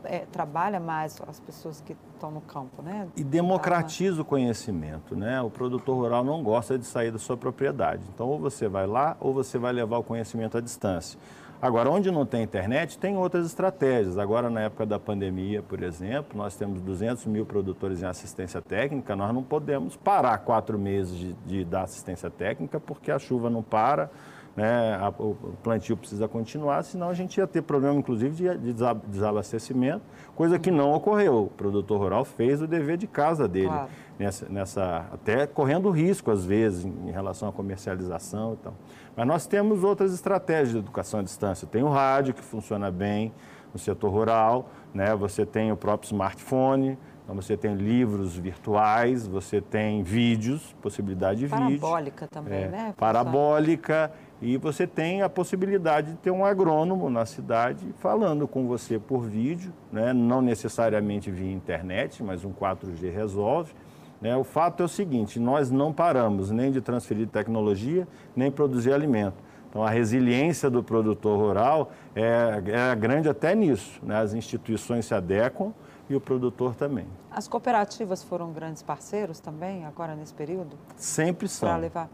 é, 0.04 0.20
trabalha 0.30 0.80
mais 0.80 1.20
as 1.28 1.40
pessoas 1.40 1.80
que 1.80 1.96
estão 2.14 2.30
no 2.30 2.40
campo, 2.40 2.82
né? 2.82 3.08
E 3.16 3.24
democratiza 3.24 4.22
o 4.22 4.24
conhecimento, 4.24 5.16
né? 5.16 5.40
O 5.42 5.50
produtor 5.50 5.96
rural 5.96 6.24
não 6.24 6.42
gosta 6.42 6.78
de 6.78 6.84
sair 6.84 7.10
da 7.10 7.18
sua 7.18 7.36
propriedade. 7.36 8.02
Então, 8.14 8.28
ou 8.28 8.38
você 8.38 8.68
vai 8.68 8.86
lá, 8.86 9.16
ou 9.20 9.32
você 9.32 9.58
vai 9.58 9.72
levar 9.72 9.98
o 9.98 10.02
conhecimento 10.02 10.56
à 10.56 10.60
distância. 10.60 11.18
Agora, 11.62 11.88
onde 11.88 12.10
não 12.10 12.26
tem 12.26 12.42
internet, 12.42 12.98
tem 12.98 13.16
outras 13.16 13.46
estratégias. 13.46 14.18
Agora, 14.18 14.50
na 14.50 14.62
época 14.62 14.84
da 14.84 14.98
pandemia, 14.98 15.62
por 15.62 15.80
exemplo, 15.80 16.36
nós 16.36 16.56
temos 16.56 16.80
200 16.80 17.24
mil 17.26 17.46
produtores 17.46 18.02
em 18.02 18.06
assistência 18.06 18.60
técnica, 18.60 19.14
nós 19.14 19.32
não 19.32 19.44
podemos 19.44 19.96
parar 19.96 20.38
quatro 20.38 20.76
meses 20.76 21.16
de, 21.16 21.32
de 21.46 21.64
dar 21.64 21.82
assistência 21.82 22.28
técnica 22.28 22.80
porque 22.80 23.12
a 23.12 23.18
chuva 23.20 23.48
não 23.48 23.62
para, 23.62 24.10
né, 24.56 24.96
a, 24.96 25.08
o 25.08 25.34
plantio 25.62 25.96
precisa 25.96 26.28
continuar, 26.28 26.82
senão 26.82 27.08
a 27.08 27.14
gente 27.14 27.38
ia 27.38 27.46
ter 27.46 27.62
problema, 27.62 27.94
inclusive, 27.98 28.34
de, 28.34 28.58
de 28.58 28.74
desabastecimento, 29.06 30.02
coisa 30.34 30.58
que 30.58 30.70
não 30.70 30.92
ocorreu. 30.92 31.44
O 31.44 31.46
produtor 31.48 31.98
rural 32.00 32.24
fez 32.24 32.60
o 32.60 32.66
dever 32.66 32.96
de 32.96 33.06
casa 33.06 33.48
dele, 33.48 33.68
claro. 33.68 33.88
nessa, 34.18 34.48
nessa, 34.48 35.06
até 35.12 35.46
correndo 35.46 35.90
risco, 35.90 36.30
às 36.30 36.44
vezes, 36.44 36.84
em, 36.84 37.08
em 37.08 37.10
relação 37.10 37.48
à 37.48 37.52
comercialização 37.52 38.54
e 38.54 38.56
tal. 38.56 38.74
Mas 39.16 39.26
nós 39.26 39.46
temos 39.46 39.84
outras 39.84 40.12
estratégias 40.12 40.72
de 40.72 40.78
educação 40.78 41.20
à 41.20 41.22
distância. 41.22 41.66
Tem 41.66 41.82
o 41.82 41.88
rádio, 41.88 42.34
que 42.34 42.42
funciona 42.42 42.90
bem 42.90 43.32
no 43.72 43.78
setor 43.78 44.10
rural, 44.10 44.68
né? 44.92 45.14
você 45.14 45.46
tem 45.46 45.72
o 45.72 45.76
próprio 45.76 46.08
smartphone, 46.08 46.98
então 47.24 47.34
você 47.34 47.56
tem 47.56 47.74
livros 47.74 48.36
virtuais, 48.36 49.26
você 49.26 49.60
tem 49.60 50.02
vídeos, 50.02 50.74
possibilidade 50.82 51.40
de 51.40 51.46
vídeo. 51.46 51.80
Parabólica 51.80 52.28
também, 52.28 52.64
é, 52.64 52.68
né? 52.68 52.94
Parabólica. 52.96 54.12
E 54.42 54.57
você 54.57 54.88
tem 54.88 55.22
a 55.22 55.28
possibilidade 55.28 56.11
de 56.11 56.16
ter 56.18 56.33
um 56.33 56.44
agrônomo 56.44 57.09
na 57.09 57.24
cidade 57.24 57.94
falando 58.00 58.48
com 58.48 58.66
você 58.66 58.98
por 58.98 59.20
vídeo, 59.20 59.72
né? 59.92 60.12
não 60.12 60.42
necessariamente 60.42 61.31
via 61.31 61.52
internet, 61.52 62.24
mas 62.24 62.44
um 62.44 62.52
4G 62.52 63.14
resolve. 63.14 63.72
Né? 64.20 64.37
O 64.37 64.42
fato 64.42 64.83
é 64.83 64.87
o 64.87 64.88
seguinte: 64.88 65.38
nós 65.38 65.70
não 65.70 65.92
paramos 65.92 66.50
nem 66.50 66.72
de 66.72 66.81
transferir 66.81 67.28
tecnologia, 67.28 68.07
nem 68.35 68.50
produzir 68.50 68.92
alimento. 68.92 69.37
Então, 69.70 69.85
a 69.85 69.90
resiliência 69.90 70.68
do 70.68 70.83
produtor 70.83 71.38
rural 71.38 71.92
é, 72.14 72.61
é 72.66 72.96
grande 72.96 73.28
até 73.28 73.55
nisso. 73.55 74.00
Né? 74.02 74.16
As 74.20 74.35
instituições 74.35 75.07
se 75.07 75.14
adequam 75.14 75.72
e 76.11 76.16
o 76.16 76.20
produtor 76.20 76.74
também. 76.74 77.07
As 77.31 77.46
cooperativas 77.46 78.24
foram 78.24 78.52
grandes 78.52 78.83
parceiros 78.83 79.38
também, 79.38 79.85
agora 79.85 80.16
nesse 80.16 80.35
período? 80.35 80.76
Sempre 80.96 81.48
são. 81.48 81.68
Para 81.68 81.78
levar 81.78 82.11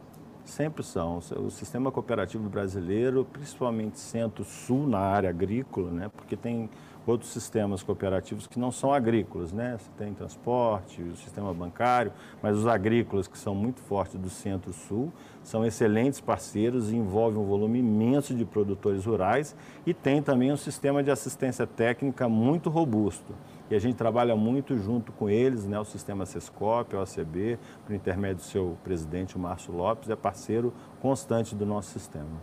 Sempre 0.48 0.82
são. 0.82 1.18
O 1.18 1.50
sistema 1.50 1.92
cooperativo 1.92 2.48
brasileiro, 2.48 3.26
principalmente 3.30 3.98
centro-sul 4.00 4.86
na 4.86 4.98
área 4.98 5.28
agrícola, 5.28 5.90
né? 5.90 6.10
porque 6.16 6.36
tem 6.36 6.70
outros 7.06 7.30
sistemas 7.30 7.82
cooperativos 7.82 8.46
que 8.46 8.58
não 8.58 8.72
são 8.72 8.92
agrícolas, 8.92 9.52
né? 9.52 9.76
Você 9.78 9.90
tem 9.96 10.12
transporte, 10.14 11.02
o 11.02 11.16
sistema 11.16 11.52
bancário, 11.54 12.12
mas 12.42 12.56
os 12.56 12.66
agrícolas 12.66 13.28
que 13.28 13.38
são 13.38 13.54
muito 13.54 13.80
fortes 13.82 14.18
do 14.18 14.28
centro-sul 14.28 15.12
são 15.42 15.64
excelentes 15.64 16.20
parceiros 16.20 16.90
e 16.90 16.96
envolvem 16.96 17.40
um 17.40 17.46
volume 17.46 17.78
imenso 17.78 18.34
de 18.34 18.44
produtores 18.44 19.04
rurais 19.04 19.54
e 19.86 19.94
tem 19.94 20.22
também 20.22 20.50
um 20.50 20.56
sistema 20.56 21.02
de 21.02 21.10
assistência 21.10 21.66
técnica 21.66 22.28
muito 22.28 22.68
robusto. 22.68 23.34
E 23.70 23.74
a 23.74 23.78
gente 23.78 23.96
trabalha 23.96 24.34
muito 24.34 24.78
junto 24.78 25.12
com 25.12 25.28
eles, 25.28 25.66
né? 25.66 25.78
o 25.78 25.84
sistema 25.84 26.24
Sescop, 26.24 26.96
o 26.96 27.00
ACB, 27.00 27.58
por 27.84 27.94
intermédio 27.94 28.36
do 28.36 28.42
seu 28.42 28.78
presidente, 28.82 29.36
o 29.36 29.38
Márcio 29.38 29.74
Lopes, 29.74 30.08
é 30.08 30.16
parceiro 30.16 30.72
constante 31.00 31.54
do 31.54 31.66
nosso 31.66 31.90
sistema. 31.90 32.40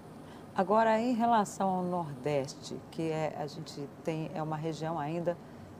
Agora, 0.55 0.99
em 1.01 1.13
relação 1.13 1.67
ao 1.67 1.83
Nordeste, 1.83 2.77
que 2.91 3.09
é, 3.09 3.35
a 3.37 3.47
gente 3.47 3.89
tem, 4.03 4.29
é 4.33 4.41
uma 4.41 4.55
região 4.55 4.97
ainda 4.97 5.35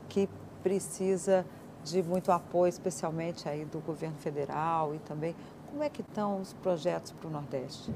que 0.08 0.28
precisa 0.62 1.46
de 1.84 2.02
muito 2.02 2.32
apoio, 2.32 2.68
especialmente 2.68 3.48
aí 3.48 3.64
do 3.64 3.78
governo 3.78 4.16
federal 4.16 4.94
e 4.94 4.98
também, 4.98 5.34
como 5.70 5.82
é 5.82 5.88
que 5.88 6.00
estão 6.00 6.40
os 6.40 6.52
projetos 6.54 7.12
para 7.12 7.28
o 7.28 7.30
Nordeste? 7.30 7.92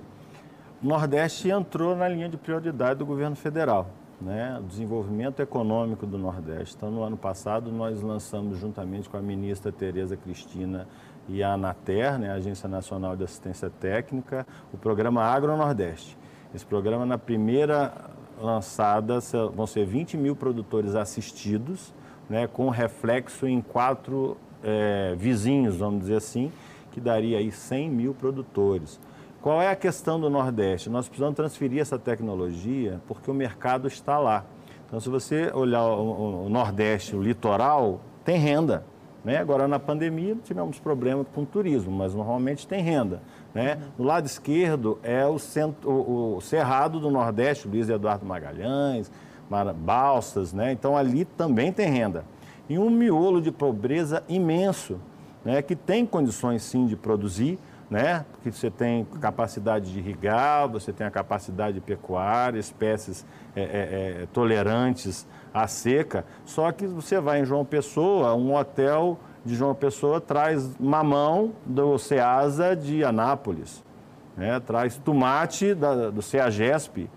O 0.82 0.86
Nordeste 0.86 1.50
entrou 1.50 1.94
na 1.94 2.08
linha 2.08 2.28
de 2.28 2.36
prioridade 2.36 2.98
do 2.98 3.04
governo 3.04 3.36
federal, 3.36 3.88
né? 4.20 4.58
o 4.60 4.64
desenvolvimento 4.64 5.40
econômico 5.40 6.06
do 6.06 6.18
Nordeste. 6.18 6.74
Então, 6.76 6.90
no 6.90 7.02
ano 7.02 7.16
passado, 7.16 7.72
nós 7.72 8.02
lançamos, 8.02 8.58
juntamente 8.58 9.08
com 9.08 9.16
a 9.16 9.22
ministra 9.22 9.72
Tereza 9.72 10.16
Cristina 10.16 10.86
e 11.28 11.42
a 11.42 11.54
ANATER, 11.54 12.18
né? 12.18 12.30
a 12.30 12.34
Agência 12.34 12.68
Nacional 12.68 13.16
de 13.16 13.24
Assistência 13.24 13.70
Técnica, 13.70 14.46
o 14.72 14.78
programa 14.78 15.22
Agro 15.22 15.56
Nordeste 15.56 16.18
esse 16.52 16.66
programa, 16.66 17.06
na 17.06 17.16
primeira 17.16 18.10
lançada, 18.40 19.20
vão 19.54 19.68
ser 19.68 19.86
20 19.86 20.16
mil 20.16 20.34
produtores 20.34 20.96
assistidos, 20.96 21.94
né, 22.28 22.48
com 22.48 22.68
reflexo 22.70 23.46
em 23.46 23.60
quatro 23.60 24.36
é, 24.62 25.14
vizinhos, 25.16 25.76
vamos 25.76 26.00
dizer 26.00 26.16
assim, 26.16 26.50
que 26.90 27.00
daria 27.00 27.38
aí 27.38 27.52
100 27.52 27.88
mil 27.90 28.14
produtores. 28.14 28.98
Qual 29.42 29.62
é 29.62 29.68
a 29.68 29.76
questão 29.76 30.20
do 30.20 30.28
Nordeste? 30.28 30.90
Nós 30.90 31.08
precisamos 31.08 31.34
transferir 31.34 31.80
essa 31.80 31.98
tecnologia 31.98 33.00
porque 33.08 33.30
o 33.30 33.34
mercado 33.34 33.88
está 33.88 34.18
lá. 34.18 34.44
Então, 34.86 35.00
se 35.00 35.08
você 35.08 35.50
olhar 35.54 35.82
o, 35.82 36.46
Nordeste, 36.50 37.16
o 37.16 37.22
litoral, 37.22 38.00
tem 38.22 38.36
renda. 38.36 38.84
Né? 39.24 39.38
Agora, 39.38 39.66
na 39.66 39.78
pandemia, 39.78 40.36
tivemos 40.44 40.78
problema 40.78 41.24
com 41.24 41.42
o 41.42 41.46
turismo, 41.46 41.90
mas 41.90 42.14
normalmente 42.14 42.66
tem 42.66 42.82
renda. 42.82 43.22
Né? 43.54 43.80
No 43.96 44.04
lado 44.04 44.26
esquerdo 44.26 44.98
é 45.02 45.24
o, 45.24 45.38
centro, 45.38 45.90
o, 45.90 46.36
o 46.36 46.40
Cerrado 46.42 47.00
do 47.00 47.10
Nordeste, 47.10 47.66
Luiz 47.66 47.88
Eduardo 47.88 48.26
Magalhães, 48.26 49.10
Balsas, 49.74 50.52
né? 50.52 50.70
então 50.70 50.98
ali 50.98 51.24
também 51.24 51.72
tem 51.72 51.88
renda. 51.88 52.26
E 52.68 52.78
um 52.78 52.90
miolo 52.90 53.40
de 53.40 53.50
pobreza 53.50 54.22
imenso, 54.28 54.98
né? 55.42 55.62
que 55.62 55.74
tem 55.74 56.04
condições 56.04 56.62
sim 56.62 56.84
de 56.84 56.94
produzir, 56.94 57.58
né? 57.90 58.24
porque 58.30 58.52
você 58.52 58.70
tem 58.70 59.04
capacidade 59.20 59.92
de 59.92 59.98
irrigar, 59.98 60.68
você 60.68 60.92
tem 60.92 61.04
a 61.06 61.10
capacidade 61.10 61.74
de 61.74 61.80
pecuária, 61.80 62.58
espécies 62.58 63.26
é, 63.56 63.62
é, 63.62 64.22
é, 64.22 64.26
tolerantes 64.32 65.26
à 65.52 65.66
seca, 65.66 66.24
só 66.44 66.70
que 66.70 66.86
você 66.86 67.20
vai 67.20 67.40
em 67.40 67.44
João 67.44 67.64
Pessoa, 67.64 68.34
um 68.36 68.54
hotel 68.54 69.18
de 69.44 69.56
João 69.56 69.74
Pessoa 69.74 70.20
traz 70.20 70.78
mamão 70.78 71.52
do 71.66 71.98
Ceasa 71.98 72.76
de 72.76 73.02
Anápolis, 73.02 73.82
né? 74.36 74.60
traz 74.60 74.96
tomate 74.96 75.74
da, 75.74 76.10
do 76.10 76.22
Ceagesp. 76.22 77.08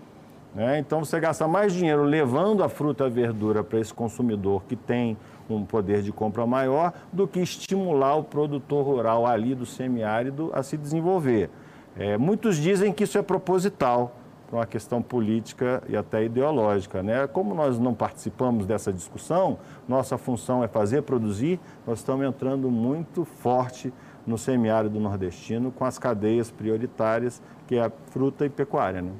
Né? 0.54 0.78
Então 0.78 1.04
você 1.04 1.18
gasta 1.18 1.46
mais 1.48 1.72
dinheiro 1.72 2.02
levando 2.02 2.62
a 2.62 2.68
fruta 2.68 3.04
e 3.04 3.06
a 3.06 3.10
verdura 3.10 3.62
para 3.62 3.78
esse 3.78 3.92
consumidor 3.92 4.62
que 4.68 4.76
tem 4.76 5.16
um 5.48 5.64
poder 5.64 6.02
de 6.02 6.12
compra 6.12 6.46
maior 6.46 6.92
do 7.12 7.26
que 7.26 7.40
estimular 7.40 8.16
o 8.16 8.24
produtor 8.24 8.84
rural 8.84 9.26
ali 9.26 9.54
do 9.54 9.66
semiárido 9.66 10.50
a 10.54 10.62
se 10.62 10.76
desenvolver. 10.76 11.50
É, 11.96 12.16
muitos 12.16 12.56
dizem 12.56 12.92
que 12.92 13.04
isso 13.04 13.18
é 13.18 13.22
proposital. 13.22 14.12
para 14.46 14.58
uma 14.58 14.66
questão 14.66 15.00
política 15.00 15.82
e 15.88 15.96
até 15.96 16.24
ideológica. 16.24 17.02
Né? 17.02 17.26
Como 17.26 17.54
nós 17.54 17.78
não 17.78 17.94
participamos 17.94 18.66
dessa 18.66 18.92
discussão, 18.92 19.58
nossa 19.88 20.18
função 20.18 20.62
é 20.62 20.68
fazer, 20.68 21.02
produzir, 21.02 21.58
nós 21.86 21.98
estamos 21.98 22.26
entrando 22.26 22.70
muito 22.70 23.24
forte 23.24 23.92
no 24.26 24.38
semiárido 24.38 25.00
nordestino 25.00 25.70
com 25.70 25.84
as 25.84 25.98
cadeias 25.98 26.50
prioritárias, 26.50 27.42
que 27.66 27.76
é 27.76 27.84
a 27.84 27.92
fruta 28.10 28.44
e 28.44 28.48
pecuária. 28.48 29.02
Né? 29.02 29.12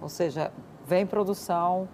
Ou 0.00 0.08
seja, 0.08 0.50
vem 0.86 1.06
produção, 1.06 1.88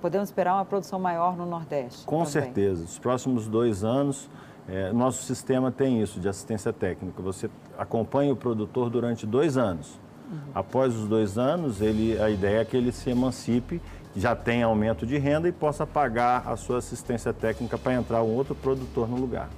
podemos 0.00 0.28
esperar 0.28 0.54
uma 0.54 0.64
produção 0.64 0.98
maior 0.98 1.36
no 1.36 1.46
Nordeste? 1.46 2.04
Com 2.04 2.18
também. 2.18 2.32
certeza. 2.32 2.84
Os 2.84 2.98
próximos 2.98 3.46
dois 3.46 3.84
anos, 3.84 4.28
é, 4.68 4.92
nosso 4.92 5.22
sistema 5.24 5.70
tem 5.70 6.00
isso 6.00 6.20
de 6.20 6.28
assistência 6.28 6.72
técnica. 6.72 7.20
Você 7.22 7.50
acompanha 7.76 8.32
o 8.32 8.36
produtor 8.36 8.88
durante 8.90 9.26
dois 9.26 9.56
anos. 9.56 9.98
Uhum. 10.30 10.38
Após 10.54 10.94
os 10.94 11.06
dois 11.06 11.36
anos, 11.36 11.80
ele, 11.80 12.20
a 12.20 12.30
ideia 12.30 12.60
é 12.60 12.64
que 12.64 12.76
ele 12.76 12.92
se 12.92 13.10
emancipe, 13.10 13.82
já 14.14 14.34
tenha 14.34 14.66
aumento 14.66 15.06
de 15.06 15.18
renda 15.18 15.48
e 15.48 15.52
possa 15.52 15.86
pagar 15.86 16.46
a 16.46 16.56
sua 16.56 16.78
assistência 16.78 17.32
técnica 17.32 17.76
para 17.76 17.94
entrar 17.94 18.22
um 18.22 18.34
outro 18.34 18.54
produtor 18.54 19.08
no 19.08 19.16
lugar. 19.16 19.48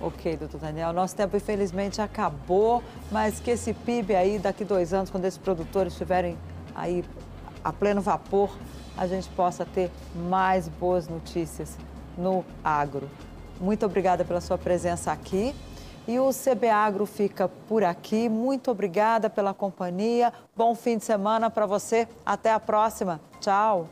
Ok, 0.00 0.36
doutor 0.36 0.60
Daniel, 0.60 0.92
nosso 0.92 1.14
tempo 1.14 1.36
infelizmente 1.36 2.00
acabou, 2.00 2.82
mas 3.10 3.40
que 3.40 3.50
esse 3.50 3.72
PIB 3.72 4.14
aí 4.14 4.38
daqui 4.38 4.64
dois 4.64 4.92
anos, 4.92 5.08
quando 5.08 5.24
esses 5.24 5.38
produtores 5.38 5.92
estiverem 5.92 6.36
aí 6.74 7.04
a 7.64 7.72
pleno 7.72 8.00
vapor, 8.00 8.50
a 8.96 9.06
gente 9.06 9.28
possa 9.30 9.64
ter 9.64 9.90
mais 10.14 10.68
boas 10.68 11.08
notícias 11.08 11.76
no 12.16 12.44
agro. 12.62 13.08
Muito 13.60 13.86
obrigada 13.86 14.24
pela 14.24 14.40
sua 14.40 14.58
presença 14.58 15.10
aqui. 15.10 15.54
E 16.06 16.18
o 16.18 16.30
CB 16.30 16.68
Agro 16.68 17.06
fica 17.06 17.48
por 17.48 17.82
aqui. 17.82 18.28
Muito 18.28 18.70
obrigada 18.70 19.30
pela 19.30 19.54
companhia. 19.54 20.32
Bom 20.54 20.74
fim 20.74 20.98
de 20.98 21.04
semana 21.04 21.48
para 21.48 21.64
você. 21.64 22.06
Até 22.26 22.52
a 22.52 22.60
próxima. 22.60 23.20
Tchau. 23.40 23.88